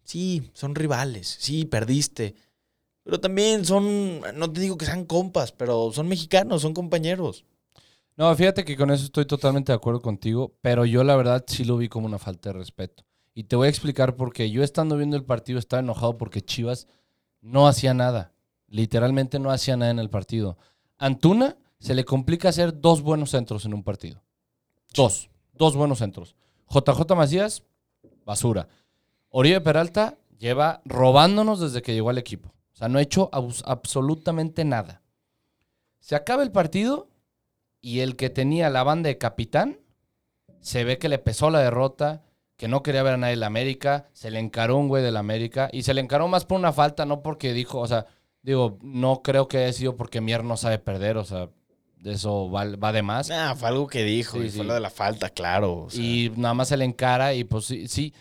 Sí, 0.06 0.50
son 0.54 0.76
rivales, 0.76 1.36
sí, 1.40 1.64
perdiste. 1.64 2.36
Pero 3.02 3.18
también 3.18 3.64
son, 3.64 4.20
no 4.34 4.52
te 4.52 4.60
digo 4.60 4.78
que 4.78 4.86
sean 4.86 5.04
compas, 5.04 5.50
pero 5.50 5.90
son 5.92 6.06
mexicanos, 6.06 6.62
son 6.62 6.74
compañeros. 6.74 7.44
No, 8.16 8.34
fíjate 8.34 8.64
que 8.64 8.76
con 8.76 8.92
eso 8.92 9.04
estoy 9.04 9.26
totalmente 9.26 9.72
de 9.72 9.76
acuerdo 9.76 10.00
contigo, 10.00 10.54
pero 10.62 10.84
yo 10.86 11.02
la 11.02 11.16
verdad 11.16 11.44
sí 11.48 11.64
lo 11.64 11.76
vi 11.76 11.88
como 11.88 12.06
una 12.06 12.20
falta 12.20 12.50
de 12.50 12.58
respeto. 12.58 13.04
Y 13.34 13.44
te 13.44 13.56
voy 13.56 13.66
a 13.66 13.70
explicar 13.70 14.14
por 14.14 14.32
qué. 14.32 14.48
Yo 14.48 14.62
estando 14.62 14.96
viendo 14.96 15.16
el 15.16 15.24
partido 15.24 15.58
estaba 15.58 15.80
enojado 15.80 16.16
porque 16.16 16.40
Chivas 16.40 16.86
no 17.40 17.66
hacía 17.66 17.92
nada. 17.92 18.32
Literalmente 18.68 19.40
no 19.40 19.50
hacía 19.50 19.76
nada 19.76 19.90
en 19.90 19.98
el 19.98 20.08
partido. 20.08 20.56
Antuna 20.98 21.56
se 21.80 21.94
le 21.94 22.04
complica 22.04 22.48
hacer 22.48 22.80
dos 22.80 23.02
buenos 23.02 23.30
centros 23.30 23.66
en 23.66 23.74
un 23.74 23.82
partido. 23.82 24.22
Dos. 24.94 25.30
Dos 25.52 25.74
buenos 25.74 25.98
centros. 25.98 26.36
JJ 26.70 27.14
Macías, 27.14 27.64
basura. 28.24 28.68
Oribe 29.38 29.60
Peralta 29.60 30.16
lleva 30.38 30.80
robándonos 30.86 31.60
desde 31.60 31.82
que 31.82 31.92
llegó 31.92 32.08
al 32.08 32.16
equipo. 32.16 32.54
O 32.72 32.76
sea, 32.76 32.88
no 32.88 32.98
ha 32.98 33.02
hecho 33.02 33.28
absolutamente 33.32 34.64
nada. 34.64 35.02
Se 36.00 36.16
acaba 36.16 36.42
el 36.42 36.52
partido 36.52 37.10
y 37.82 38.00
el 38.00 38.16
que 38.16 38.30
tenía 38.30 38.70
la 38.70 38.82
banda 38.82 39.08
de 39.08 39.18
capitán 39.18 39.78
se 40.60 40.84
ve 40.84 40.96
que 40.96 41.10
le 41.10 41.18
pesó 41.18 41.50
la 41.50 41.58
derrota, 41.60 42.22
que 42.56 42.66
no 42.66 42.82
quería 42.82 43.02
ver 43.02 43.12
a 43.12 43.16
nadie 43.18 43.32
de 43.34 43.40
la 43.40 43.48
América, 43.48 44.08
se 44.14 44.30
le 44.30 44.38
encaró 44.38 44.78
un 44.78 44.88
güey 44.88 45.02
de 45.02 45.12
la 45.12 45.20
América 45.20 45.68
y 45.70 45.82
se 45.82 45.92
le 45.92 46.00
encaró 46.00 46.28
más 46.28 46.46
por 46.46 46.58
una 46.58 46.72
falta, 46.72 47.04
no 47.04 47.22
porque 47.22 47.52
dijo, 47.52 47.78
o 47.80 47.86
sea, 47.86 48.06
digo, 48.40 48.78
no 48.80 49.20
creo 49.22 49.48
que 49.48 49.58
haya 49.58 49.72
sido 49.74 49.96
porque 49.96 50.22
Mier 50.22 50.44
no 50.44 50.56
sabe 50.56 50.78
perder, 50.78 51.18
o 51.18 51.24
sea, 51.24 51.50
de 51.98 52.12
eso 52.12 52.50
va, 52.50 52.64
va 52.76 52.90
de 52.90 53.02
más. 53.02 53.28
Nah, 53.28 53.54
fue 53.54 53.68
algo 53.68 53.86
que 53.86 54.02
dijo, 54.02 54.38
Sí, 54.38 54.44
y 54.46 54.50
sí. 54.50 54.56
fue 54.56 54.64
lo 54.64 54.72
de 54.72 54.80
la 54.80 54.88
falta, 54.88 55.28
claro. 55.28 55.82
o 55.82 55.90
sea. 55.90 56.02
Y 56.02 56.32
nada 56.36 56.54
más 56.54 56.68
se 56.68 56.78
le 56.78 56.86
encara 56.86 57.34
y 57.34 57.44
pues 57.44 57.66
sí, 57.66 57.86
sí, 57.86 58.14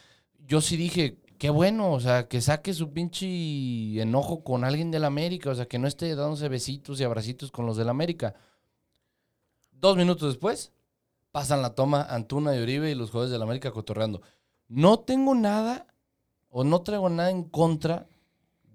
yo 0.48 0.62
sí 0.62 0.78
dije, 0.78 1.18
qué 1.38 1.50
bueno, 1.50 1.92
o 1.92 2.00
sea, 2.00 2.28
que 2.28 2.42
saque 2.42 2.74
su 2.74 2.92
pinche 2.92 4.02
enojo 4.02 4.44
con 4.44 4.64
alguien 4.64 4.92
del 4.92 5.06
América, 5.06 5.50
o 5.50 5.56
sea, 5.56 5.68
que 5.68 5.80
no 5.80 5.88
esté 5.88 6.16
dándose 6.16 6.50
besitos 6.50 7.00
y 7.00 7.04
abracitos 7.04 7.52
con 7.52 7.66
los 7.66 7.78
del 7.78 7.90
América. 7.90 8.36
Dos 9.72 9.98
minutos 9.98 10.30
después, 10.30 10.72
pasan 11.32 11.62
la 11.62 11.76
toma 11.76 12.04
Antuna 12.04 12.56
y 12.56 12.62
Uribe 12.62 12.92
y 12.92 12.96
los 12.96 13.12
jugadores 13.12 13.32
del 13.32 13.42
América 13.42 13.72
cotorreando. 13.72 14.22
No 14.68 15.00
tengo 15.00 15.36
nada 15.36 15.88
o 16.50 16.64
no 16.64 16.82
traigo 16.82 17.10
nada 17.10 17.30
en 17.30 17.44
contra 17.44 18.08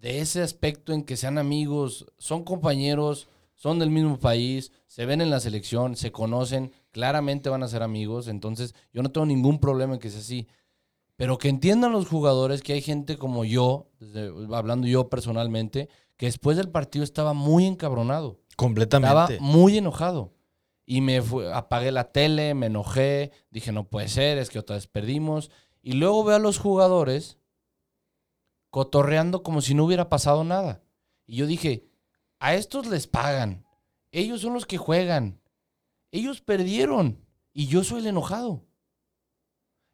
de 0.00 0.20
ese 0.20 0.42
aspecto 0.42 0.92
en 0.92 1.04
que 1.04 1.16
sean 1.16 1.38
amigos, 1.38 2.06
son 2.18 2.44
compañeros, 2.44 3.28
son 3.54 3.78
del 3.78 3.90
mismo 3.90 4.18
país, 4.18 4.72
se 4.86 5.04
ven 5.04 5.20
en 5.20 5.30
la 5.30 5.40
selección, 5.40 5.96
se 5.96 6.12
conocen, 6.12 6.72
claramente 6.92 7.50
van 7.50 7.62
a 7.62 7.68
ser 7.68 7.82
amigos, 7.82 8.28
entonces 8.28 8.74
yo 8.92 9.02
no 9.02 9.10
tengo 9.10 9.26
ningún 9.26 9.58
problema 9.58 9.94
en 9.94 10.00
que 10.00 10.10
sea 10.10 10.20
así. 10.20 10.48
Pero 11.20 11.36
que 11.36 11.50
entiendan 11.50 11.92
los 11.92 12.08
jugadores 12.08 12.62
que 12.62 12.72
hay 12.72 12.80
gente 12.80 13.18
como 13.18 13.44
yo, 13.44 13.90
desde- 14.00 14.32
hablando 14.56 14.86
yo 14.86 15.10
personalmente, 15.10 15.90
que 16.16 16.24
después 16.24 16.56
del 16.56 16.70
partido 16.70 17.04
estaba 17.04 17.34
muy 17.34 17.66
encabronado. 17.66 18.38
Estaba 18.48 18.56
Completamente. 18.56 19.38
muy 19.38 19.76
enojado. 19.76 20.32
Y 20.86 21.02
me 21.02 21.20
fue- 21.20 21.52
apagué 21.52 21.92
la 21.92 22.10
tele, 22.10 22.54
me 22.54 22.66
enojé, 22.68 23.32
dije, 23.50 23.70
no 23.70 23.84
puede 23.86 24.08
ser, 24.08 24.38
es 24.38 24.48
que 24.48 24.58
otra 24.60 24.76
vez 24.76 24.86
perdimos. 24.86 25.50
Y 25.82 25.92
luego 25.92 26.24
veo 26.24 26.36
a 26.36 26.38
los 26.38 26.56
jugadores 26.58 27.36
cotorreando 28.70 29.42
como 29.42 29.60
si 29.60 29.74
no 29.74 29.84
hubiera 29.84 30.08
pasado 30.08 30.42
nada. 30.42 30.82
Y 31.26 31.36
yo 31.36 31.46
dije, 31.46 31.84
a 32.38 32.54
estos 32.54 32.86
les 32.86 33.06
pagan. 33.06 33.66
Ellos 34.10 34.40
son 34.40 34.54
los 34.54 34.64
que 34.64 34.78
juegan. 34.78 35.38
Ellos 36.12 36.40
perdieron. 36.40 37.22
Y 37.52 37.66
yo 37.66 37.84
soy 37.84 38.00
el 38.00 38.06
enojado. 38.06 38.64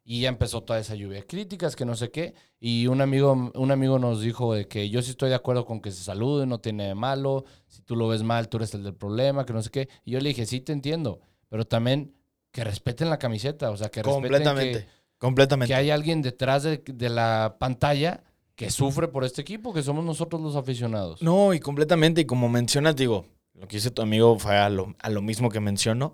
Y 0.09 0.21
ya 0.21 0.29
empezó 0.29 0.61
toda 0.63 0.79
esa 0.79 0.95
lluvia 0.95 1.17
de 1.17 1.27
críticas, 1.27 1.75
que 1.75 1.83
no 1.83 1.93
sé 1.93 2.11
qué. 2.11 2.33
Y 2.61 2.87
un 2.87 3.01
amigo, 3.01 3.51
un 3.53 3.71
amigo 3.71 3.99
nos 3.99 4.21
dijo 4.21 4.53
de 4.53 4.65
que 4.65 4.89
yo 4.89 5.01
sí 5.01 5.11
estoy 5.11 5.27
de 5.27 5.35
acuerdo 5.35 5.65
con 5.65 5.81
que 5.81 5.91
se 5.91 6.01
saluden, 6.01 6.47
no 6.47 6.61
tiene 6.61 6.87
de 6.87 6.95
malo. 6.95 7.43
Si 7.67 7.81
tú 7.81 7.97
lo 7.97 8.07
ves 8.07 8.23
mal, 8.23 8.47
tú 8.47 8.55
eres 8.55 8.73
el 8.73 8.83
del 8.83 8.93
problema, 8.93 9.45
que 9.45 9.51
no 9.51 9.61
sé 9.61 9.69
qué. 9.69 9.89
Y 10.05 10.11
yo 10.11 10.21
le 10.21 10.29
dije, 10.29 10.45
sí 10.45 10.61
te 10.61 10.71
entiendo, 10.71 11.19
pero 11.49 11.67
también 11.67 12.15
que 12.51 12.63
respeten 12.63 13.09
la 13.09 13.19
camiseta, 13.19 13.69
o 13.69 13.75
sea, 13.75 13.89
que 13.89 14.01
respeten 14.01 14.21
Completamente. 14.21 14.79
que, 14.85 14.87
Completamente. 15.17 15.73
que 15.73 15.75
hay 15.75 15.89
alguien 15.89 16.21
detrás 16.21 16.63
de, 16.63 16.81
de 16.85 17.09
la 17.09 17.57
pantalla 17.59 18.23
que 18.55 18.71
sufre 18.71 19.09
por 19.09 19.25
este 19.25 19.41
equipo, 19.41 19.73
que 19.73 19.83
somos 19.83 20.05
nosotros 20.05 20.41
los 20.41 20.55
aficionados. 20.55 21.21
No, 21.21 21.53
y 21.53 21.59
completamente. 21.59 22.21
Y 22.21 22.25
como 22.25 22.47
mencionas, 22.47 22.95
digo, 22.95 23.25
lo 23.55 23.67
que 23.67 23.75
dice 23.75 23.91
tu 23.91 24.01
amigo 24.01 24.39
fue 24.39 24.57
a 24.57 24.69
lo, 24.69 24.95
a 24.99 25.09
lo 25.09 25.21
mismo 25.21 25.49
que 25.49 25.59
menciono. 25.59 26.13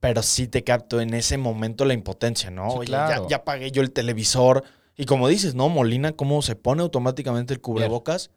Pero 0.00 0.22
sí 0.22 0.46
te 0.46 0.62
capto 0.62 1.00
en 1.00 1.12
ese 1.14 1.38
momento 1.38 1.84
la 1.84 1.94
impotencia, 1.94 2.50
¿no? 2.50 2.70
Sí, 2.70 2.78
Oye, 2.78 2.86
claro. 2.86 3.24
ya, 3.24 3.38
ya 3.38 3.44
pagué 3.44 3.70
yo 3.72 3.82
el 3.82 3.90
televisor. 3.92 4.62
Y 4.96 5.06
como 5.06 5.26
dices, 5.28 5.54
¿no? 5.54 5.68
Molina, 5.68 6.12
¿cómo 6.12 6.40
se 6.42 6.54
pone 6.56 6.82
automáticamente 6.82 7.52
el 7.54 7.60
cubrebocas? 7.60 8.30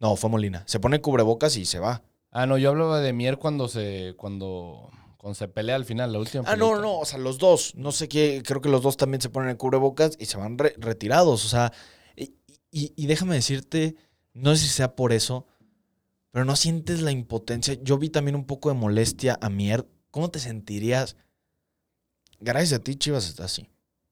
No, 0.00 0.16
fue 0.16 0.30
Molina. 0.30 0.64
Se 0.66 0.80
pone 0.80 0.96
el 0.96 1.02
cubrebocas 1.02 1.56
y 1.56 1.64
se 1.66 1.78
va. 1.78 2.02
Ah, 2.30 2.46
no, 2.46 2.58
yo 2.58 2.70
hablaba 2.70 3.00
de 3.00 3.12
Mier 3.12 3.38
cuando 3.38 3.68
se, 3.68 4.14
cuando, 4.16 4.90
cuando 5.18 5.34
se 5.34 5.46
pelea 5.48 5.76
al 5.76 5.84
final, 5.84 6.12
la 6.12 6.18
última 6.18 6.44
Ah, 6.46 6.56
no, 6.56 6.76
no, 6.80 6.98
o 6.98 7.04
sea, 7.04 7.18
los 7.18 7.38
dos. 7.38 7.74
No 7.76 7.92
sé 7.92 8.08
qué, 8.08 8.42
creo 8.44 8.60
que 8.60 8.68
los 8.68 8.82
dos 8.82 8.96
también 8.96 9.20
se 9.20 9.28
ponen 9.30 9.50
el 9.50 9.56
cubrebocas 9.56 10.16
y 10.18 10.24
se 10.26 10.36
van 10.36 10.58
re- 10.58 10.74
retirados. 10.78 11.44
O 11.44 11.48
sea, 11.48 11.72
y, 12.16 12.34
y- 12.70 12.92
y 12.96 13.06
déjame 13.06 13.34
decirte, 13.36 13.94
no 14.32 14.56
sé 14.56 14.62
si 14.64 14.68
sea 14.68 14.96
por 14.96 15.12
eso, 15.12 15.46
pero 16.32 16.44
no 16.44 16.56
sientes 16.56 17.00
la 17.02 17.12
impotencia. 17.12 17.74
Yo 17.82 17.96
vi 17.98 18.08
también 18.10 18.34
un 18.34 18.44
poco 18.46 18.68
de 18.70 18.74
molestia 18.74 19.38
a 19.40 19.48
Mier. 19.50 19.86
¿Cómo 20.14 20.30
te 20.30 20.38
sentirías? 20.38 21.16
Gracias 22.38 22.78
a 22.78 22.84
ti, 22.84 22.94
Chivas, 22.94 23.28
está 23.28 23.46
así. 23.46 23.68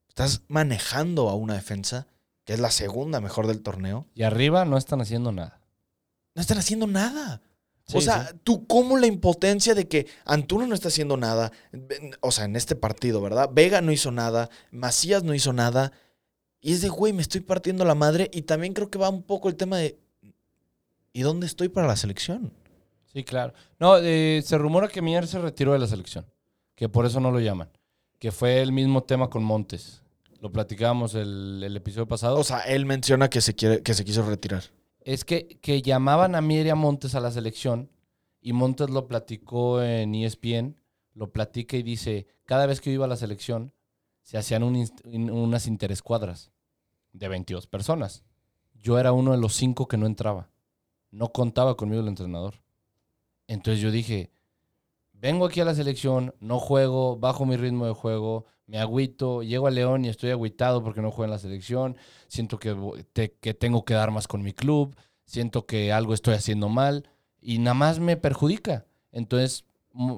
Estás 0.09 0.42
manejando 0.49 1.28
a 1.28 1.37
una 1.37 1.54
defensa 1.54 2.09
que 2.44 2.54
es 2.54 2.59
la 2.59 2.73
segunda 2.73 3.21
mejor 3.21 3.47
del 3.47 3.62
torneo. 3.62 4.09
Y 4.12 4.25
arriba 4.25 4.64
no 4.64 4.78
están 4.78 5.00
haciendo 5.00 5.30
nada. 5.30 5.61
No 6.35 6.42
están 6.42 6.59
haciendo 6.59 6.88
nada. 6.88 7.40
Sí, 7.87 7.99
o 7.99 8.00
sea, 8.00 8.30
sí. 8.30 8.40
tú, 8.42 8.66
¿cómo 8.66 8.99
la 8.99 9.06
impotencia 9.06 9.76
de 9.76 9.87
que 9.87 10.09
Antuna 10.25 10.66
no 10.66 10.75
está 10.75 10.88
haciendo 10.88 11.16
nada? 11.16 11.52
O 12.18 12.32
sea, 12.32 12.47
en 12.47 12.56
este 12.56 12.75
partido, 12.75 13.21
¿verdad? 13.21 13.50
Vega 13.52 13.80
no 13.80 13.92
hizo 13.92 14.11
nada, 14.11 14.50
Macías 14.73 15.23
no 15.23 15.35
hizo 15.35 15.52
nada. 15.52 15.92
Y 16.61 16.73
es 16.73 16.80
de, 16.80 16.88
güey, 16.88 17.12
me 17.12 17.23
estoy 17.23 17.42
partiendo 17.42 17.85
la 17.85 17.94
madre. 17.94 18.28
Y 18.32 18.42
también 18.42 18.73
creo 18.73 18.90
que 18.90 18.99
va 18.99 19.09
un 19.09 19.23
poco 19.23 19.49
el 19.49 19.54
tema 19.54 19.76
de, 19.76 20.00
¿y 21.12 21.23
dónde 21.23 21.47
estoy 21.47 21.68
para 21.68 21.87
la 21.87 21.94
selección? 21.94 22.52
Sí, 23.12 23.25
claro. 23.25 23.52
No, 23.78 23.99
eh, 23.99 24.42
se 24.45 24.57
rumora 24.59 24.88
que 24.88 25.02
Mier 25.02 25.26
se 25.26 25.38
retiró 25.38 25.73
de 25.73 25.78
la 25.78 25.87
selección, 25.87 26.26
que 26.75 26.88
por 26.88 27.04
eso 27.04 27.21
no 27.21 27.31
lo 27.31 27.40
llaman. 27.40 27.71
Que 28.19 28.33
fue 28.33 28.62
el 28.62 28.73
mismo 28.73 29.02
tema 29.02 29.28
con 29.28 29.45
Montes. 29.45 30.02
Lo 30.40 30.50
platicábamos 30.50 31.14
el, 31.14 31.62
el 31.62 31.76
episodio 31.76 32.09
pasado. 32.09 32.38
O 32.38 32.45
sea, 32.45 32.61
él 32.61 32.87
menciona 32.87 33.28
que 33.28 33.40
se, 33.40 33.54
quiere, 33.54 33.83
que 33.83 33.95
se 33.95 34.04
quiso 34.04 34.23
retirar. 34.23 34.62
es 35.00 35.25
que, 35.25 35.59
que 35.61 35.83
llamaban 35.83 36.35
a 36.35 36.40
Mier 36.40 36.66
y 36.66 36.71
a 36.71 36.75
Montes 36.75 37.14
a 37.14 37.21
la 37.21 37.31
selección 37.31 37.90
y 38.40 38.52
Montes 38.52 38.90
lo 38.90 39.07
platicó 39.07 39.83
en 39.83 40.14
ESPN, 40.14 40.76
lo 41.14 41.31
platica 41.33 41.76
y 41.76 41.83
dice, 41.83 42.26
cada 42.45 42.66
vez 42.66 42.81
que 42.81 42.90
yo 42.90 42.95
iba 42.95 43.04
a 43.04 43.09
la 43.09 43.16
selección 43.16 43.73
se 44.23 44.38
hacían 44.38 44.62
un 44.62 44.88
unas 45.31 45.66
interescuadras 45.66 46.50
de 47.12 47.28
22 47.28 47.66
personas. 47.66 48.25
Yo 48.75 48.99
era 48.99 49.12
uno 49.12 49.33
de 49.33 49.38
los 49.38 49.54
cinco 49.54 49.87
que 49.87 49.97
no 49.97 50.07
entraba. 50.07 50.49
No 51.11 51.33
contaba 51.33 51.76
conmigo 51.76 52.00
el 52.00 52.09
entrenador. 52.09 52.62
Entonces 53.46 53.82
yo 53.82 53.90
dije, 53.90 54.30
vengo 55.12 55.46
aquí 55.46 55.61
a 55.61 55.64
la 55.64 55.75
selección, 55.75 56.34
no 56.40 56.58
juego, 56.58 57.16
bajo 57.16 57.46
mi 57.46 57.56
ritmo 57.56 57.87
de 57.87 57.92
juego, 57.92 58.46
me 58.66 58.78
agüito, 58.78 59.42
llego 59.42 59.66
a 59.66 59.70
León 59.70 60.04
y 60.04 60.08
estoy 60.08 60.30
agüitado 60.30 60.82
porque 60.82 61.02
no 61.02 61.11
juego 61.11 61.25
en 61.25 61.30
la 61.30 61.38
selección, 61.38 61.96
siento 62.26 62.58
que, 62.58 62.75
que 63.40 63.54
tengo 63.54 63.84
que 63.84 63.94
dar 63.94 64.11
más 64.11 64.26
con 64.26 64.42
mi 64.42 64.52
club, 64.52 64.96
siento 65.25 65.66
que 65.66 65.92
algo 65.92 66.14
estoy 66.14 66.34
haciendo 66.34 66.68
mal 66.68 67.08
y 67.40 67.58
nada 67.58 67.75
más 67.75 68.00
me 68.00 68.16
perjudica. 68.16 68.87
Entonces 69.11 69.64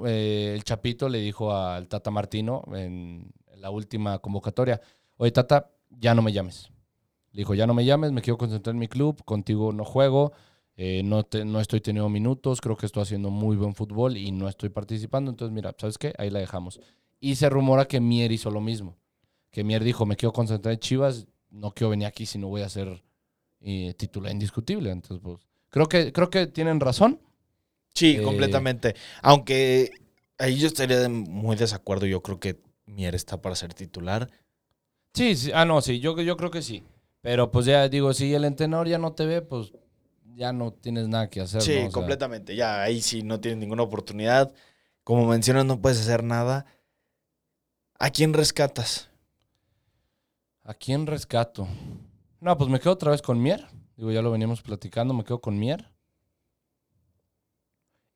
eh, 0.07 0.52
el 0.54 0.64
Chapito 0.64 1.09
le 1.09 1.19
dijo 1.19 1.54
al 1.54 1.88
Tata 1.88 2.11
Martino 2.11 2.62
en 2.75 3.33
la 3.57 3.71
última 3.71 4.19
convocatoria, 4.21 4.81
oye 5.16 5.33
Tata, 5.33 5.71
ya 5.90 6.14
no 6.14 6.23
me 6.23 6.33
llames. 6.33 6.71
Le 7.33 7.40
dijo, 7.40 7.54
ya 7.54 7.66
no 7.66 7.75
me 7.75 7.85
llames, 7.85 8.12
me 8.12 8.23
quiero 8.23 8.38
concentrar 8.38 8.75
en 8.75 8.78
mi 8.78 8.88
club, 8.88 9.25
contigo 9.25 9.73
no 9.73 9.85
juego, 9.85 10.33
eh, 10.76 11.02
no, 11.04 11.23
te- 11.25 11.45
no 11.45 11.61
estoy 11.61 11.81
teniendo 11.81 12.09
minutos, 12.09 12.61
creo 12.61 12.76
que 12.76 12.87
estoy 12.87 13.02
haciendo 13.02 13.31
muy 13.31 13.57
buen 13.57 13.75
fútbol 13.75 14.16
y 14.16 14.33
no 14.33 14.49
estoy 14.49 14.71
participando, 14.71 15.31
entonces 15.31 15.54
mira, 15.54 15.75
¿sabes 15.78 15.99
qué? 15.99 16.14
Ahí 16.19 16.31
la 16.31 16.40
dejamos. 16.40 16.81
Y 17.21 17.37
se 17.37 17.49
rumora 17.49 17.87
que 17.87 18.00
Mier 18.00 18.33
hizo 18.33 18.50
lo 18.50 18.61
mismo, 18.61 18.97
que 19.50 19.64
Mier 19.64 19.85
dijo, 19.85 20.07
me 20.07 20.16
quiero 20.16 20.33
concentrar 20.33 20.75
en 20.75 20.81
Chivas, 20.81 21.26
no 21.50 21.71
quiero 21.73 21.90
venir 21.90 22.07
aquí 22.07 22.26
si 22.26 22.38
no 22.38 22.49
voy 22.49 22.62
a 22.62 22.69
ser 22.69 23.02
eh, 23.61 23.95
titular 23.97 24.33
indiscutible. 24.33 24.90
Entonces, 24.90 25.21
pues, 25.23 25.38
creo 25.71 25.87
que, 25.88 26.12
creo 26.12 26.31
que 26.31 26.47
tienen 26.49 26.81
razón. 26.81 27.21
Sí, 27.95 28.16
Eh, 28.16 28.23
completamente. 28.23 28.95
Aunque 29.23 29.93
ahí 30.38 30.59
yo 30.59 30.66
estaría 30.66 30.99
de 30.99 31.09
muy 31.09 31.57
desacuerdo. 31.57 32.07
Yo 32.07 32.23
creo 32.23 32.40
que 32.40 32.61
Mier 32.87 33.14
está 33.14 33.40
para 33.40 33.54
ser 33.57 33.75
titular. 33.75 34.28
Sí, 35.14 35.37
sí, 35.37 35.50
ah, 35.54 35.64
no, 35.64 35.81
sí, 35.81 36.00
yo, 36.00 36.21
yo 36.21 36.37
creo 36.37 36.50
que 36.50 36.62
sí. 36.62 36.83
Pero 37.23 37.50
pues 37.50 37.66
ya 37.66 37.88
digo, 37.88 38.12
si 38.12 38.35
el 38.35 38.45
entrenador 38.45 38.88
ya 38.88 38.99
no 38.99 39.12
te 39.12 39.25
ve, 39.26 39.40
pues 39.43 39.73
ya 40.35 40.53
no 40.53 40.73
tienes 40.73 41.09
nada 41.09 41.31
que 41.31 41.41
hacer. 41.41 41.62
Sí, 41.62 41.73
¿no? 41.73 41.79
O 41.79 41.83
sea, 41.83 41.91
completamente. 41.91 42.57
Ya 42.57 42.83
ahí 42.83 43.00
sí 43.00 43.23
no 43.23 43.41
tienes 43.41 43.59
ninguna 43.59 43.83
oportunidad. 43.83 44.53
Como 45.03 45.26
mencionas, 45.26 45.64
no 45.64 45.81
puedes 45.81 46.00
hacer 46.00 46.25
nada. 46.25 46.67
¿A 47.99 48.11
quién 48.11 48.33
rescatas? 48.33 49.11
¿A 50.62 50.75
quién 50.75 51.07
rescato? 51.07 51.69
No, 52.41 52.57
pues 52.57 52.71
me 52.71 52.81
quedo 52.81 52.93
otra 52.93 53.11
vez 53.11 53.23
con 53.23 53.41
Mier. 53.41 53.67
Digo, 53.97 54.11
ya 54.11 54.23
lo 54.23 54.31
veníamos 54.31 54.62
platicando, 54.62 55.14
me 55.14 55.25
quedo 55.25 55.41
con 55.41 55.59
Mier. 55.59 55.91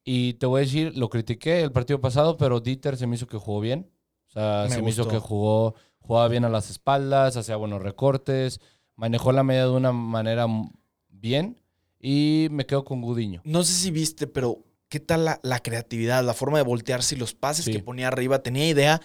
Y 0.03 0.35
te 0.35 0.47
voy 0.47 0.61
a 0.61 0.65
decir, 0.65 0.97
lo 0.97 1.11
critiqué 1.11 1.61
el 1.61 1.73
partido 1.73 2.01
pasado, 2.01 2.39
pero 2.39 2.61
Dieter 2.61 2.97
se 2.97 3.07
me 3.07 3.17
hizo 3.17 3.27
que 3.27 3.37
jugó 3.37 3.61
bien. 3.61 3.91
O 4.29 4.31
sea, 4.31 4.65
Me 4.69 4.75
se 4.75 4.83
me 4.83 4.91
hizo 4.91 5.07
que 5.07 5.19
jugó, 5.19 5.75
jugaba 6.01 6.29
bien 6.29 6.45
a 6.47 6.49
las 6.49 6.71
espaldas, 6.71 7.37
hacía 7.37 7.57
buenos 7.57 7.83
recortes, 7.83 8.61
manejó 8.95 9.33
la 9.33 9.43
media 9.43 9.65
de 9.65 9.71
una 9.71 9.93
manera 9.93 10.47
bien. 11.09 11.61
Y 12.01 12.49
me 12.51 12.67
quedo 12.67 12.85
con 12.85 13.03
Gudiño. 13.03 13.41
No 13.45 13.65
sé 13.65 13.73
si 13.73 13.91
viste, 13.91 14.27
pero 14.27 14.65
¿qué 14.89 15.01
tal 15.01 15.25
la, 15.25 15.41
la 15.43 15.61
creatividad, 15.61 16.25
la 16.25 16.35
forma 16.35 16.59
de 16.59 16.65
voltearse 16.65 17.15
y 17.15 17.19
los 17.19 17.35
pases 17.35 17.65
Sí. 17.65 17.73
que 17.73 17.81
ponía 17.81 18.09
arriba? 18.09 18.43
Tenía 18.43 18.69
idea. 18.69 19.01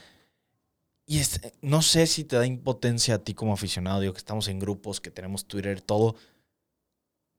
Y 1.06 1.20
es- 1.20 1.42
no 1.62 1.82
sé 1.82 2.08
si 2.08 2.24
te 2.24 2.36
da 2.38 2.46
impotencia 2.46 3.16
a 3.16 3.20
ti 3.20 3.34
como 3.34 3.54
aficionado. 3.54 4.00
Digo 4.00 4.14
que 4.14 4.20
estamos 4.20 4.48
en 4.48 4.60
grupos, 4.60 5.02
que 5.02 5.12
tenemos 5.12 5.46
Twitter, 5.46 5.82
todo. 5.82 6.16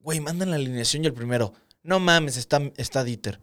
Güey, 0.01 0.21
mandan 0.21 0.51
la 0.51 0.57
alineación 0.57 1.05
y 1.05 1.07
el 1.07 1.15
primero. 1.15 1.55
No 1.83 1.99
mames, 2.01 2.37
está, 2.37 2.61
está 2.77 3.05
Dieter. 3.05 3.41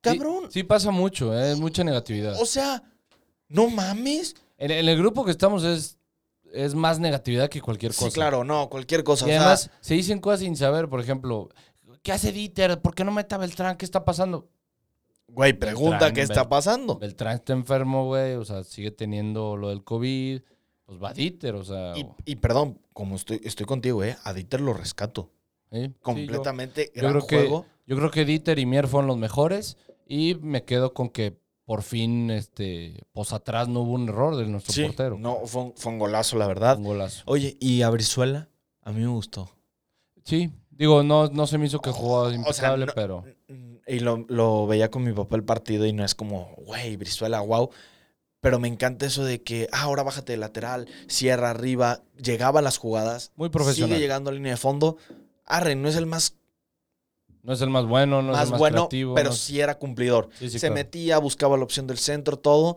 Cabrón. 0.00 0.44
Sí, 0.46 0.60
sí 0.60 0.62
pasa 0.62 0.90
mucho, 0.90 1.38
¿eh? 1.38 1.52
es 1.52 1.58
mucha 1.58 1.84
negatividad. 1.84 2.40
O 2.40 2.46
sea, 2.46 2.82
no 3.48 3.68
mames. 3.68 4.34
En, 4.56 4.70
en 4.70 4.88
el 4.88 4.96
grupo 4.96 5.24
que 5.24 5.30
estamos 5.32 5.62
es, 5.64 5.97
es 6.52 6.74
más 6.74 6.98
negatividad 7.00 7.48
que 7.48 7.60
cualquier 7.60 7.92
cosa. 7.92 8.06
Sí, 8.06 8.12
claro, 8.12 8.44
no, 8.44 8.68
cualquier 8.68 9.04
cosa. 9.04 9.26
Y 9.26 9.30
o 9.30 9.32
sea, 9.32 9.40
además 9.40 9.70
se 9.80 9.94
dicen 9.94 10.20
cosas 10.20 10.40
sin 10.40 10.56
saber, 10.56 10.88
por 10.88 11.00
ejemplo, 11.00 11.48
¿qué 12.02 12.12
hace 12.12 12.32
Dieter? 12.32 12.80
¿Por 12.80 12.94
qué 12.94 13.04
no 13.04 13.12
mete 13.12 13.34
a 13.34 13.38
Beltrán? 13.38 13.76
¿Qué 13.76 13.84
está 13.84 14.04
pasando? 14.04 14.48
güey, 15.30 15.52
pregunta 15.52 15.90
Beltrán, 15.90 16.14
qué 16.14 16.22
está 16.22 16.48
pasando. 16.48 16.98
Beltrán 16.98 17.34
está 17.34 17.52
enfermo, 17.52 18.06
güey, 18.06 18.34
o 18.34 18.44
sea, 18.46 18.64
sigue 18.64 18.90
teniendo 18.90 19.56
lo 19.58 19.68
del 19.68 19.84
COVID, 19.84 20.40
pues 20.86 21.02
va 21.02 21.12
Dieter, 21.12 21.54
o 21.54 21.62
sea... 21.64 21.92
Y, 21.98 22.06
y 22.24 22.36
perdón, 22.36 22.80
como 22.94 23.14
estoy, 23.16 23.38
estoy 23.44 23.66
contigo, 23.66 24.02
¿eh? 24.02 24.16
A 24.24 24.32
Dieter 24.32 24.62
lo 24.62 24.72
rescato. 24.72 25.30
¿sí? 25.70 25.80
Sí, 25.82 25.86
yo- 25.88 25.94
Completamente 26.00 26.90
yo 26.94 27.10
creo 27.10 27.26
que- 27.26 27.48
yo, 27.86 27.96
creo 27.96 28.10
que 28.10 28.24
Dieter 28.24 28.58
y 28.58 28.64
Mier 28.64 28.88
fueron 28.88 29.06
los 29.06 29.18
mejores 29.18 29.76
y 30.06 30.36
me 30.40 30.64
quedo 30.64 30.94
con 30.94 31.10
que 31.10 31.36
por 31.68 31.82
fin, 31.82 32.30
este, 32.30 33.04
pues 33.12 33.34
atrás 33.34 33.68
no 33.68 33.80
hubo 33.80 33.92
un 33.92 34.08
error 34.08 34.34
de 34.36 34.46
nuestro 34.46 34.72
Sí, 34.72 34.84
portero. 34.84 35.18
no, 35.18 35.40
fue 35.44 35.64
un, 35.64 35.74
fue 35.76 35.92
un 35.92 35.98
golazo, 35.98 36.38
la 36.38 36.46
verdad. 36.46 36.78
Un 36.78 36.84
golazo. 36.84 37.24
Oye, 37.26 37.58
¿y 37.60 37.82
a 37.82 37.90
Brizuela? 37.90 38.48
A 38.80 38.90
mí 38.90 39.02
me 39.02 39.08
gustó. 39.08 39.50
Sí, 40.24 40.50
digo, 40.70 41.02
no, 41.02 41.28
no 41.28 41.46
se 41.46 41.58
me 41.58 41.66
hizo 41.66 41.80
que 41.82 41.90
jugó 41.90 42.20
O 42.22 42.28
sea, 42.30 42.38
impecable, 42.38 42.86
no- 42.86 42.92
pero... 42.94 43.24
Y 43.86 44.00
lo, 44.00 44.24
lo 44.28 44.66
veía 44.66 44.90
con 44.90 45.04
mi 45.04 45.12
papá 45.12 45.36
el 45.36 45.44
partido 45.44 45.84
y 45.84 45.92
no 45.92 46.06
es 46.06 46.14
como, 46.14 46.54
güey, 46.56 46.96
Brizuela, 46.96 47.40
wow. 47.42 47.68
Pero 48.40 48.58
me 48.58 48.68
encanta 48.68 49.04
eso 49.04 49.22
de 49.26 49.42
que, 49.42 49.68
ah, 49.70 49.82
ahora 49.82 50.02
bájate 50.04 50.32
de 50.32 50.38
lateral, 50.38 50.88
cierra 51.06 51.50
arriba, 51.50 52.02
llegaba 52.16 52.60
a 52.60 52.62
las 52.62 52.78
jugadas. 52.78 53.30
Muy 53.36 53.50
profesional. 53.50 53.90
Sigue 53.90 54.00
llegando 54.00 54.30
a 54.30 54.32
línea 54.32 54.52
de 54.52 54.56
fondo. 54.56 54.96
Arre, 55.44 55.74
no 55.74 55.86
es 55.90 55.96
el 55.96 56.06
más, 56.06 56.34
No 57.42 57.52
es 57.52 57.60
el 57.60 57.70
más 57.70 57.86
bueno, 57.86 58.22
no 58.22 58.32
es 58.32 58.36
más 58.36 58.44
el 58.46 58.50
más 58.52 58.58
bueno, 58.58 58.76
creativo. 58.88 59.14
pero 59.14 59.28
no 59.30 59.34
es- 59.34 59.40
sí 59.40 59.60
era 59.60 59.78
cumplidor. 59.78 60.28
Sí, 60.38 60.50
sí, 60.50 60.58
Se 60.58 60.66
claro. 60.68 60.74
metía, 60.74 61.18
buscaba 61.18 61.56
la 61.56 61.64
opción 61.64 61.86
del 61.86 61.98
centro, 61.98 62.36
todo. 62.38 62.76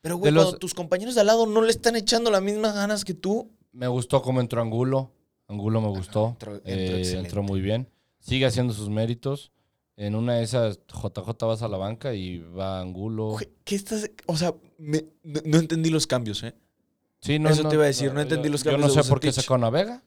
Pero, 0.00 0.16
güey, 0.16 0.32
los- 0.32 0.44
cuando 0.44 0.58
tus 0.58 0.74
compañeros 0.74 1.14
de 1.14 1.20
al 1.20 1.26
lado 1.28 1.46
no 1.46 1.62
le 1.62 1.70
están 1.70 1.94
echando 1.96 2.30
las 2.30 2.42
mismas 2.42 2.74
ganas 2.74 3.04
que 3.04 3.14
tú. 3.14 3.50
Me 3.72 3.86
gustó 3.88 4.20
cómo 4.22 4.40
entró 4.40 4.60
Angulo. 4.60 5.10
Angulo 5.48 5.80
me 5.80 5.88
gustó. 5.88 6.30
entró- 6.30 6.54
entró 6.56 6.70
Eh, 6.96 7.12
entró 7.18 7.42
muy 7.42 7.60
bien. 7.60 7.88
Sigue 8.20 8.46
haciendo 8.46 8.72
sus 8.72 8.88
méritos. 8.88 9.50
En 9.96 10.14
una 10.14 10.36
de 10.36 10.42
esas, 10.44 10.80
JJ 10.88 11.46
vas 11.46 11.62
a 11.62 11.68
la 11.68 11.76
banca 11.76 12.14
y 12.14 12.38
va 12.38 12.80
Angulo. 12.80 13.30
Güey, 13.32 13.48
¿Qué 13.64 13.74
estás? 13.74 14.10
O 14.26 14.36
sea, 14.36 14.54
me- 14.78 15.04
no, 15.22 15.40
no 15.44 15.58
entendí 15.58 15.90
los 15.90 16.06
cambios, 16.06 16.42
¿eh? 16.42 16.54
Sí, 17.20 17.38
no, 17.38 17.50
Eso 17.50 17.62
no, 17.64 17.68
te 17.68 17.74
iba 17.76 17.84
a 17.84 17.88
decir, 17.88 18.12
no 18.12 18.20
entendí 18.20 18.48
los 18.48 18.64
Yo 18.64 18.72
no 18.72 18.78
cambios 18.78 18.96
de 18.96 19.02
sé 19.02 19.08
por 19.08 19.20
qué 19.20 19.30
sacó 19.30 19.54
a 19.54 19.70
Vega. 19.70 20.02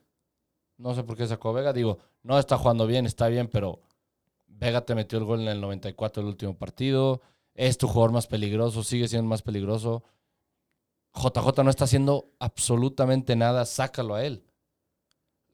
No 0.77 0.93
sé 0.93 1.03
por 1.03 1.15
qué 1.17 1.25
sacó 1.27 1.49
a 1.49 1.53
Vega. 1.53 1.73
Digo, 1.73 1.99
no 2.23 2.37
está 2.37 2.57
jugando 2.57 2.85
bien, 2.87 3.05
está 3.05 3.27
bien, 3.27 3.47
pero 3.47 3.79
Vega 4.47 4.81
te 4.85 4.95
metió 4.95 5.17
el 5.17 5.25
gol 5.25 5.41
en 5.41 5.47
el 5.47 5.61
94 5.61 6.21
del 6.21 6.29
último 6.29 6.57
partido. 6.57 7.21
Es 7.53 7.77
tu 7.77 7.87
jugador 7.87 8.11
más 8.11 8.27
peligroso, 8.27 8.83
sigue 8.83 9.07
siendo 9.07 9.29
más 9.29 9.41
peligroso. 9.41 10.03
JJ 11.13 11.63
no 11.63 11.69
está 11.69 11.85
haciendo 11.85 12.29
absolutamente 12.39 13.35
nada, 13.35 13.65
sácalo 13.65 14.15
a 14.15 14.25
él. 14.25 14.43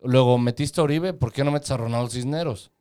Luego 0.01 0.39
metiste 0.39 0.81
a 0.81 0.83
Oribe, 0.83 1.13
¿por 1.13 1.31
qué 1.31 1.43
no 1.43 1.51
metes 1.51 1.69
a 1.69 1.77
Ronaldo 1.77 2.09
Cisneros? 2.09 2.71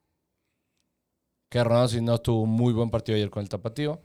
Que 1.50 1.62
Ronaldo 1.62 1.88
Cisneros 1.88 2.22
tuvo 2.22 2.42
un 2.42 2.50
muy 2.50 2.72
buen 2.72 2.88
partido 2.90 3.16
ayer 3.16 3.28
con 3.28 3.42
el 3.42 3.50
Tapatío. 3.50 4.00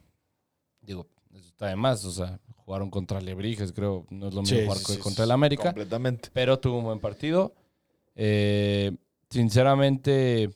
Digo, 0.82 1.08
eso 1.34 1.48
está 1.48 1.68
de 1.68 1.78
más, 1.78 2.04
o 2.04 2.12
sea, 2.12 2.40
jugaron 2.58 2.90
contra 2.90 3.22
Lebrijes, 3.22 3.72
creo, 3.72 4.06
no 4.10 4.28
es 4.28 4.34
lo 4.34 4.42
mismo 4.42 4.58
Sí, 4.58 4.64
jugar 4.66 4.78
sí, 4.80 4.98
contra 4.98 5.24
sí, 5.24 5.28
el 5.28 5.32
América 5.32 5.64
Completamente. 5.70 6.30
pero 6.34 6.60
tuvo 6.60 6.80
un 6.80 6.86
buen 6.86 7.00
partido. 7.00 7.54
Eh, 8.16 8.92
sinceramente, 9.30 10.50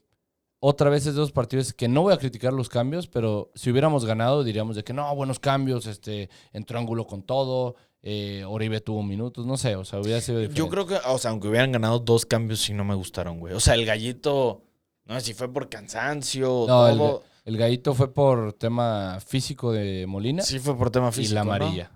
otra 0.59 0.89
vez 0.89 1.05
es 1.05 1.15
de 1.15 1.21
esos 1.21 1.31
partidos 1.31 1.73
que 1.73 1.87
no 1.87 2.01
voy 2.01 2.13
a 2.13 2.17
criticar 2.17 2.53
los 2.53 2.69
cambios, 2.69 3.07
pero 3.07 3.51
si 3.55 3.71
hubiéramos 3.71 4.05
ganado 4.05 4.43
diríamos 4.43 4.75
de 4.75 4.83
que 4.83 4.93
no, 4.93 5.13
buenos 5.15 5.39
cambios, 5.39 5.85
este, 5.85 6.29
entró 6.53 6.79
Ángulo 6.79 7.05
con 7.07 7.23
todo, 7.23 7.75
eh, 8.01 8.43
Oribe 8.47 8.79
tuvo 8.81 9.03
minutos, 9.03 9.45
no 9.45 9.57
sé, 9.57 9.75
o 9.75 9.83
sea, 9.85 9.99
hubiera 9.99 10.21
sido 10.21 10.39
diferente. 10.39 10.57
Yo 10.59 10.69
creo 10.69 10.87
que, 10.87 10.95
o 11.07 11.17
sea, 11.17 11.31
aunque 11.31 11.47
hubieran 11.49 11.71
ganado 11.71 11.99
dos 11.99 12.25
cambios, 12.25 12.61
sí 12.61 12.73
no 12.73 12.83
me 12.85 12.95
gustaron, 12.95 13.39
güey. 13.39 13.53
O 13.53 13.59
sea, 13.59 13.75
el 13.75 13.85
gallito, 13.85 14.63
no 15.05 15.15
sé 15.19 15.27
si 15.27 15.33
fue 15.33 15.51
por 15.51 15.69
cansancio 15.69 16.53
o 16.53 16.67
No, 16.67 16.87
el, 16.87 16.97
todo. 16.97 17.23
el 17.45 17.57
gallito 17.57 17.93
fue 17.93 18.13
por 18.13 18.53
tema 18.53 19.19
físico 19.25 19.71
de 19.71 20.05
Molina 20.07 20.43
Sí 20.43 20.59
fue 20.59 20.77
por 20.77 20.91
tema 20.91 21.09
y 21.09 21.11
físico, 21.11 21.35
la 21.35 21.43
¿no? 21.43 21.53
amarilla. 21.53 21.91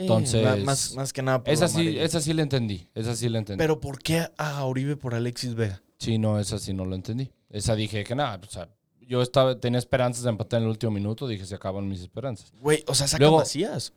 Entonces, 0.00 0.44
ma- 0.44 0.56
más, 0.56 0.94
más 0.94 1.12
que 1.12 1.22
nada 1.22 1.42
por 1.42 1.52
esa 1.52 1.68
sí, 1.68 1.96
esa 1.98 2.20
sí 2.20 2.32
la 2.32 2.42
entendí, 2.42 2.88
esa 2.94 3.14
sí 3.14 3.28
la 3.28 3.38
entendí. 3.38 3.58
Pero 3.58 3.80
¿por 3.80 4.02
qué 4.02 4.26
a 4.38 4.64
Oribe 4.64 4.96
por 4.96 5.14
Alexis 5.14 5.54
Vega? 5.54 5.82
Sí, 5.98 6.18
no, 6.18 6.38
esa 6.38 6.58
sí 6.58 6.72
no 6.72 6.84
lo 6.84 6.94
entendí. 6.94 7.30
Esa 7.50 7.74
dije 7.74 8.02
que 8.04 8.14
nada, 8.14 8.40
o 8.46 8.50
sea, 8.50 8.68
yo 9.00 9.20
estaba, 9.22 9.58
tenía 9.60 9.78
esperanzas 9.78 10.24
de 10.24 10.30
empatar 10.30 10.58
en 10.58 10.64
el 10.64 10.70
último 10.70 10.92
minuto, 10.92 11.26
dije 11.28 11.44
se 11.44 11.54
acaban 11.54 11.88
mis 11.88 12.00
esperanzas. 12.00 12.52
Güey, 12.60 12.82
o 12.86 12.94
sea, 12.94 13.06
saca 13.06 13.22
Luego- 13.22 13.36
vacías. 13.38 13.92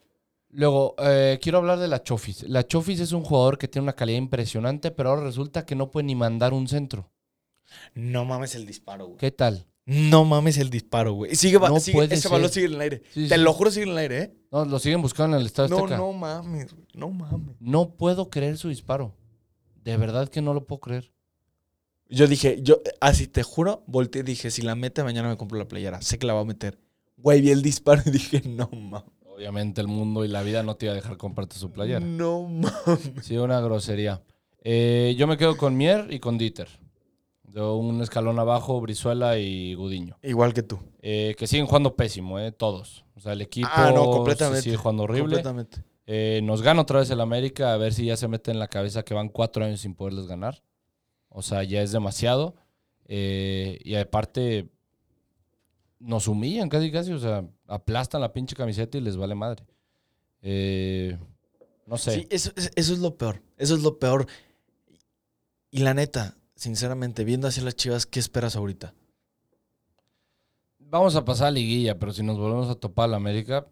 Luego, 0.49 0.95
eh, 0.99 1.37
quiero 1.41 1.57
hablar 1.57 1.79
de 1.79 1.87
la 1.89 2.01
Chofis. 2.01 2.43
La 2.43 2.65
Chofis 2.65 2.99
es 3.01 3.11
un 3.11 3.23
jugador 3.23 3.57
que 3.57 3.67
tiene 3.67 3.83
una 3.83 3.93
calidad 3.93 4.17
impresionante, 4.19 4.91
pero 4.91 5.09
ahora 5.09 5.23
resulta 5.23 5.65
que 5.65 5.75
no 5.75 5.91
puede 5.91 6.05
ni 6.05 6.15
mandar 6.15 6.53
un 6.53 6.67
centro. 6.69 7.11
No 7.93 8.23
mames 8.25 8.55
el 8.55 8.65
disparo, 8.65 9.05
güey. 9.07 9.17
¿Qué 9.17 9.31
tal? 9.31 9.65
No 9.85 10.25
mames 10.25 10.57
el 10.57 10.69
disparo, 10.71 11.13
güey. 11.13 11.35
Sigue, 11.35 11.59
No 11.59 11.79
sigue- 11.79 11.95
puede 11.97 12.15
ese 12.15 12.27
balón 12.27 12.49
ser. 12.49 12.53
sigue 12.53 12.65
en 12.67 12.73
el 12.73 12.81
aire. 12.81 13.01
Sí, 13.13 13.27
Te 13.27 13.35
sí. 13.35 13.41
lo 13.41 13.53
juro, 13.53 13.69
sigue 13.69 13.83
en 13.85 13.91
el 13.91 13.97
aire, 13.99 14.21
¿eh? 14.21 14.33
No, 14.51 14.65
lo 14.65 14.79
siguen 14.79 15.01
buscando 15.01 15.37
en 15.37 15.41
el 15.41 15.45
Estadio 15.47 15.77
No, 15.77 15.85
no 15.87 16.11
mames, 16.13 16.73
güey. 16.73 16.87
No 16.95 17.09
mames. 17.11 17.55
No 17.59 17.89
puedo 17.95 18.29
creer 18.31 18.57
su 18.57 18.69
disparo. 18.69 19.13
De 19.83 19.95
verdad 19.97 20.27
que 20.29 20.41
no 20.41 20.53
lo 20.55 20.65
puedo 20.65 20.79
creer. 20.81 21.11
Yo 22.09 22.27
dije, 22.27 22.59
yo, 22.61 22.81
así 22.99 23.27
te 23.27 23.43
juro, 23.43 23.83
volteé 23.87 24.21
y 24.21 24.23
dije, 24.25 24.49
si 24.51 24.61
la 24.63 24.75
mete, 24.75 25.03
mañana 25.03 25.29
me 25.29 25.37
compro 25.37 25.57
la 25.59 25.67
playera. 25.67 26.01
Sé 26.01 26.17
que 26.17 26.25
la 26.25 26.33
va 26.33 26.41
a 26.41 26.45
meter. 26.45 26.79
Güey, 27.17 27.41
vi 27.41 27.51
el 27.51 27.61
disparo 27.61 28.01
y 28.05 28.09
dije, 28.11 28.41
no 28.47 28.69
mames. 28.71 29.03
Obviamente 29.25 29.81
el 29.81 29.87
mundo 29.87 30.23
y 30.23 30.29
la 30.29 30.41
vida 30.43 30.63
no 30.63 30.77
te 30.77 30.85
iba 30.85 30.93
a 30.93 30.95
dejar 30.95 31.17
comprarte 31.17 31.57
su 31.57 31.71
playera. 31.71 31.99
No 31.99 32.43
mames. 32.47 33.11
Sí, 33.21 33.37
una 33.37 33.59
grosería. 33.59 34.23
Eh, 34.63 35.13
yo 35.17 35.27
me 35.27 35.37
quedo 35.37 35.57
con 35.57 35.77
Mier 35.77 36.07
y 36.11 36.19
con 36.19 36.37
Dieter. 36.39 36.69
Un 37.53 38.01
escalón 38.01 38.37
abajo, 38.39 38.81
Brizuela 38.81 39.37
y 39.37 39.75
Gudiño. 39.75 40.17
Igual 40.23 40.53
que 40.53 40.61
tú. 40.63 40.79
Eh, 41.01 41.35
que 41.37 41.47
siguen 41.47 41.65
jugando 41.67 41.95
pésimo, 41.95 42.37
eh, 42.39 42.51
todos. 42.51 43.05
O 43.15 43.19
sea, 43.21 43.31
el 43.33 43.41
equipo 43.41 43.69
Ah, 43.71 43.91
no, 43.93 44.03
sí 44.03 44.09
completamente. 44.11 44.61
sigue 44.61 44.75
jugando 44.77 45.03
horrible. 45.03 45.35
Completamente. 45.35 45.83
Eh, 46.07 46.41
nos 46.43 46.61
gana 46.61 46.81
otra 46.81 46.99
vez 46.99 47.09
el 47.09 47.21
América, 47.21 47.73
a 47.73 47.77
ver 47.77 47.93
si 47.93 48.05
ya 48.05 48.17
se 48.17 48.27
mete 48.27 48.51
en 48.51 48.59
la 48.59 48.67
cabeza 48.67 49.03
que 49.03 49.13
van 49.13 49.29
cuatro 49.29 49.63
años 49.63 49.79
sin 49.79 49.95
poderles 49.95 50.27
ganar. 50.27 50.63
O 51.29 51.41
sea, 51.41 51.63
ya 51.63 51.81
es 51.81 51.91
demasiado. 51.91 52.55
Eh, 53.07 53.79
y 53.83 53.95
aparte, 53.95 54.69
nos 55.99 56.27
humillan 56.27 56.67
casi, 56.69 56.91
casi. 56.91 57.13
O 57.13 57.19
sea, 57.19 57.45
aplastan 57.67 58.19
la 58.21 58.33
pinche 58.33 58.55
camiseta 58.55 58.97
y 58.97 59.01
les 59.01 59.15
vale 59.17 59.33
madre. 59.35 59.63
Eh, 60.41 61.17
no 61.85 61.97
sé. 61.97 62.11
Sí, 62.15 62.27
eso, 62.29 62.51
es- 62.55 62.71
eso 62.75 62.93
es 62.93 62.99
lo 62.99 63.15
peor. 63.17 63.41
Eso 63.57 63.75
es 63.75 63.81
lo 63.81 63.97
peor. 63.97 64.27
Y 65.71 65.79
la 65.79 65.93
neta, 65.93 66.35
sinceramente, 66.55 67.23
viendo 67.23 67.47
hacia 67.47 67.63
las 67.63 67.75
chivas, 67.75 68.05
¿qué 68.05 68.19
esperas 68.19 68.55
ahorita? 68.55 68.93
Vamos 70.79 71.15
a 71.15 71.25
pasar 71.25 71.47
a 71.47 71.51
liguilla, 71.51 71.97
pero 71.99 72.13
si 72.13 72.23
nos 72.23 72.37
volvemos 72.37 72.69
a 72.69 72.75
topar 72.75 73.05
al 73.05 73.15
América, 73.15 73.65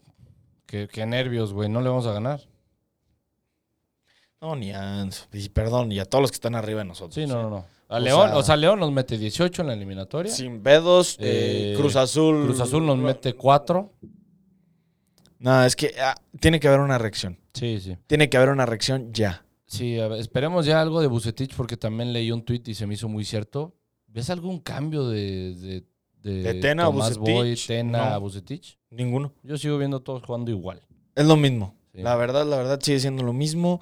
qué, 0.65 0.87
qué 0.91 1.05
nervios, 1.05 1.53
güey. 1.53 1.69
No 1.69 1.81
le 1.81 1.89
vamos 1.89 2.05
a 2.07 2.13
ganar. 2.13 2.41
No, 4.41 4.55
ni 4.55 4.71
a. 4.73 5.07
Y 5.31 5.49
perdón, 5.49 5.91
y 5.91 5.99
a 5.99 6.05
todos 6.05 6.21
los 6.21 6.31
que 6.31 6.35
están 6.35 6.55
arriba 6.55 6.79
de 6.79 6.85
nosotros. 6.85 7.15
Sí, 7.15 7.25
no, 7.25 7.39
¿eh? 7.39 7.43
no, 7.43 7.49
no. 7.49 7.65
A 7.87 7.97
O 7.97 7.99
León, 7.99 8.29
sea- 8.29 8.37
o 8.37 8.43
sea, 8.43 8.55
León 8.57 8.79
nos 8.79 8.91
mete 8.91 9.17
18 9.17 9.61
en 9.61 9.67
la 9.67 9.73
eliminatoria. 9.73 10.31
Sin 10.31 10.63
Bedos, 10.63 11.15
eh, 11.19 11.73
Eh, 11.73 11.77
Cruz 11.77 11.95
Azul. 11.95 12.43
Cruz 12.45 12.59
Azul 12.59 12.85
nos 12.85 12.97
mete 12.97 13.33
4. 13.35 13.93
No, 15.39 15.63
es 15.63 15.75
que 15.75 15.93
ah, 16.01 16.15
tiene 16.39 16.59
que 16.59 16.67
haber 16.67 16.79
una 16.79 16.97
reacción. 16.97 17.37
Sí, 17.53 17.79
sí. 17.79 17.97
Tiene 18.07 18.29
que 18.29 18.37
haber 18.37 18.49
una 18.49 18.65
reacción 18.65 19.13
ya. 19.13 19.45
Sí, 19.77 19.99
a 19.99 20.07
ver, 20.07 20.19
esperemos 20.19 20.65
ya 20.65 20.81
algo 20.81 21.01
de 21.01 21.07
Bucetich 21.07 21.55
porque 21.55 21.77
también 21.77 22.13
leí 22.13 22.31
un 22.31 22.43
tuit 22.43 22.67
y 22.67 22.75
se 22.75 22.85
me 22.85 22.93
hizo 22.93 23.07
muy 23.09 23.25
cierto. 23.25 23.73
¿Ves 24.07 24.29
algún 24.29 24.59
cambio 24.59 25.07
de, 25.07 25.55
de, 25.55 25.83
de, 26.21 26.43
¿De 26.43 26.53
Tena 26.55 26.83
a 26.83 26.85
Tomás 26.87 27.17
Boy, 27.17 27.33
Vucetich? 27.49 27.67
Tena 27.67 27.97
No. 27.97 28.03
a 28.13 28.17
Bucetich? 28.19 28.77
Ninguno. 28.91 29.33
Yo 29.41 29.57
sigo 29.57 29.77
viendo 29.79 29.99
todos 30.01 30.21
jugando 30.23 30.51
igual. 30.51 30.81
Es 31.15 31.25
lo 31.25 31.35
mismo. 31.35 31.75
Sí. 31.93 32.01
La 32.01 32.15
verdad, 32.15 32.45
la 32.45 32.57
verdad 32.57 32.79
sigue 32.81 32.99
siendo 32.99 33.23
lo 33.23 33.33
mismo. 33.33 33.79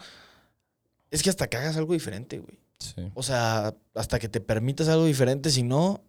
Es 1.09 1.21
que 1.23 1.29
hasta 1.29 1.47
que 1.47 1.57
hagas 1.57 1.75
algo 1.77 1.93
diferente, 1.93 2.39
güey. 2.39 2.59
Sí. 2.79 3.01
O 3.13 3.21
sea, 3.23 3.75
hasta 3.93 4.17
que 4.19 4.29
te 4.29 4.39
permitas 4.39 4.87
algo 4.87 5.05
diferente, 5.05 5.49
si 5.49 5.61
no, 5.63 6.01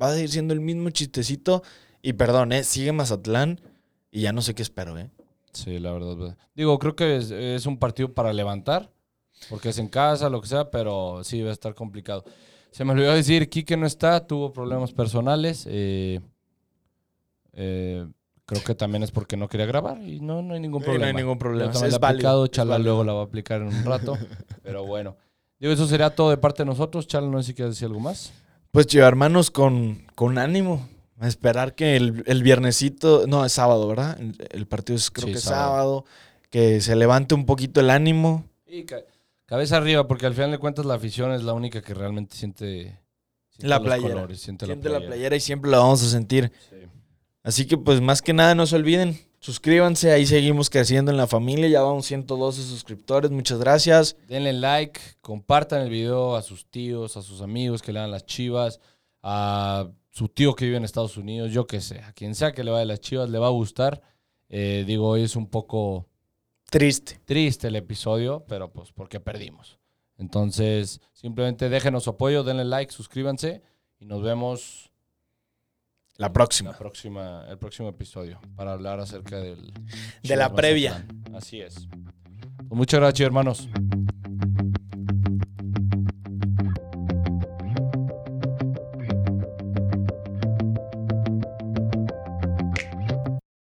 va 0.00 0.08
a 0.10 0.14
seguir 0.14 0.30
siendo 0.30 0.54
el 0.54 0.60
mismo 0.60 0.88
chistecito. 0.90 1.62
Y 2.02 2.14
perdón, 2.14 2.52
¿eh? 2.52 2.64
Sigue 2.64 2.92
Mazatlán 2.92 3.60
y 4.10 4.22
ya 4.22 4.32
no 4.32 4.40
sé 4.40 4.54
qué 4.54 4.62
espero, 4.62 4.98
¿eh? 4.98 5.10
Sí, 5.52 5.78
la 5.78 5.92
verdad. 5.92 6.16
verdad. 6.16 6.38
Digo, 6.54 6.78
creo 6.78 6.96
que 6.96 7.16
es, 7.18 7.30
es 7.30 7.66
un 7.66 7.76
partido 7.76 8.14
para 8.14 8.32
levantar, 8.32 8.90
porque 9.48 9.70
es 9.70 9.78
en 9.78 9.88
casa, 9.88 10.28
lo 10.28 10.40
que 10.40 10.48
sea, 10.48 10.70
pero 10.70 11.22
sí 11.24 11.42
va 11.42 11.50
a 11.50 11.52
estar 11.52 11.74
complicado. 11.74 12.24
Se 12.70 12.84
me 12.84 12.92
olvidó 12.92 13.12
decir, 13.14 13.48
Quique 13.48 13.76
no 13.76 13.86
está, 13.86 14.26
tuvo 14.26 14.52
problemas 14.52 14.92
personales. 14.92 15.66
eh, 15.68 16.20
eh, 17.52 18.06
creo 18.46 18.62
que 18.64 18.74
también 18.74 19.02
es 19.02 19.10
porque 19.10 19.36
no 19.36 19.48
quería 19.48 19.66
grabar 19.66 20.00
y 20.02 20.20
no, 20.20 20.42
no 20.42 20.54
hay 20.54 20.60
ningún 20.60 20.80
Sí, 20.80 20.84
problema. 20.86 21.12
no 21.12 21.18
hay 21.18 21.24
ningún 21.24 21.38
problema. 21.38 21.70
Es 21.72 21.80
la 21.80 21.96
aplicado, 22.08 22.46
Chala 22.48 22.78
luego 22.78 23.04
la 23.04 23.12
va 23.12 23.20
a 23.20 23.24
aplicar 23.24 23.60
en 23.60 23.68
un 23.68 23.84
rato, 23.84 24.16
pero 24.62 24.84
bueno. 24.84 25.16
Digo, 25.58 25.72
eso 25.72 25.86
sería 25.86 26.10
todo 26.14 26.30
de 26.30 26.36
parte 26.38 26.62
de 26.62 26.66
nosotros. 26.66 27.06
Chala, 27.06 27.26
no 27.28 27.40
sé 27.42 27.48
si 27.48 27.54
quieres 27.54 27.74
decir 27.74 27.86
algo 27.86 28.00
más. 28.00 28.32
Pues 28.72 28.92
hermanos, 28.94 29.50
con, 29.50 30.06
con 30.14 30.38
ánimo. 30.38 30.88
A 31.18 31.28
esperar 31.28 31.74
que 31.74 31.96
el, 31.96 32.22
el 32.26 32.42
viernesito, 32.42 33.26
no, 33.26 33.44
es 33.44 33.52
sábado, 33.52 33.86
¿verdad? 33.86 34.18
El, 34.18 34.34
el 34.52 34.66
partido 34.66 34.96
es 34.96 35.10
creo 35.10 35.26
Sí, 35.26 35.32
que 35.32 35.38
es 35.38 35.44
sábado. 35.44 35.70
sábado. 35.70 36.04
Que 36.48 36.80
se 36.80 36.96
levante 36.96 37.34
un 37.34 37.44
poquito 37.44 37.80
el 37.80 37.90
ánimo. 37.90 38.44
Y 38.66 38.84
ca- 38.84 39.02
cabeza 39.50 39.76
arriba, 39.78 40.06
porque 40.06 40.26
al 40.26 40.34
final 40.34 40.52
de 40.52 40.58
cuentas 40.58 40.86
la 40.86 40.94
afición 40.94 41.32
es 41.32 41.42
la 41.42 41.52
única 41.54 41.82
que 41.82 41.92
realmente 41.92 42.36
siente, 42.36 43.00
siente 43.48 43.66
La 43.68 43.78
los 43.78 43.84
playera. 43.84 44.14
colores, 44.14 44.40
siente, 44.40 44.64
Siente 44.64 44.88
la 44.88 44.92
la 44.94 44.98
playera. 45.00 45.14
playera 45.16 45.36
y 45.36 45.40
siempre 45.40 45.70
la 45.72 45.78
vamos 45.78 46.00
a 46.04 46.08
sentir. 46.08 46.52
Sí. 46.70 46.76
Así 47.42 47.66
que 47.66 47.76
pues 47.76 48.00
más 48.00 48.22
que 48.22 48.32
nada 48.32 48.54
no 48.54 48.64
se 48.66 48.76
olviden, 48.76 49.18
suscríbanse, 49.40 50.12
ahí 50.12 50.24
seguimos 50.24 50.70
creciendo 50.70 51.10
en 51.10 51.16
la 51.16 51.26
familia, 51.26 51.68
ya 51.68 51.82
vamos 51.82 52.06
112 52.06 52.62
suscriptores, 52.62 53.30
muchas 53.32 53.58
gracias. 53.58 54.16
Denle 54.28 54.52
like, 54.52 55.00
compartan 55.20 55.82
el 55.82 55.90
video 55.90 56.36
a 56.36 56.42
sus 56.42 56.66
tíos, 56.70 57.16
a 57.16 57.22
sus 57.22 57.40
amigos 57.40 57.82
que 57.82 57.92
le 57.92 57.98
dan 57.98 58.10
las 58.12 58.24
chivas, 58.26 58.78
a 59.22 59.88
su 60.10 60.28
tío 60.28 60.54
que 60.54 60.66
vive 60.66 60.76
en 60.76 60.84
Estados 60.84 61.16
Unidos, 61.16 61.50
yo 61.50 61.66
qué 61.66 61.80
sé, 61.80 61.98
a 62.02 62.12
quien 62.12 62.36
sea 62.36 62.52
que 62.52 62.62
le 62.62 62.70
vaya 62.70 62.84
las 62.84 63.00
chivas, 63.00 63.28
le 63.30 63.38
va 63.38 63.48
a 63.48 63.50
gustar. 63.50 64.00
Eh, 64.48 64.84
digo, 64.86 65.08
hoy 65.08 65.22
es 65.22 65.34
un 65.34 65.48
poco 65.48 66.06
Triste. 66.70 67.20
triste 67.24 67.68
el 67.68 67.76
episodio, 67.76 68.44
pero 68.48 68.72
pues 68.72 68.92
porque 68.92 69.20
perdimos. 69.20 69.78
Entonces, 70.16 71.00
simplemente 71.12 71.68
déjenos 71.68 72.04
su 72.04 72.10
apoyo, 72.10 72.44
denle 72.44 72.64
like, 72.64 72.92
suscríbanse 72.92 73.62
y 73.98 74.06
nos 74.06 74.22
vemos 74.22 74.92
La 76.16 76.32
próxima. 76.32 76.70
la 76.72 76.78
próxima, 76.78 77.44
el 77.48 77.58
próximo 77.58 77.88
episodio 77.88 78.40
para 78.54 78.72
hablar 78.72 79.00
acerca 79.00 79.38
del 79.40 79.72
De 80.22 80.36
la 80.36 80.54
previa. 80.54 81.06
Así 81.34 81.60
es. 81.60 81.88
Pues 82.56 82.78
muchas 82.78 83.00
gracias, 83.00 83.26
hermanos. 83.26 83.68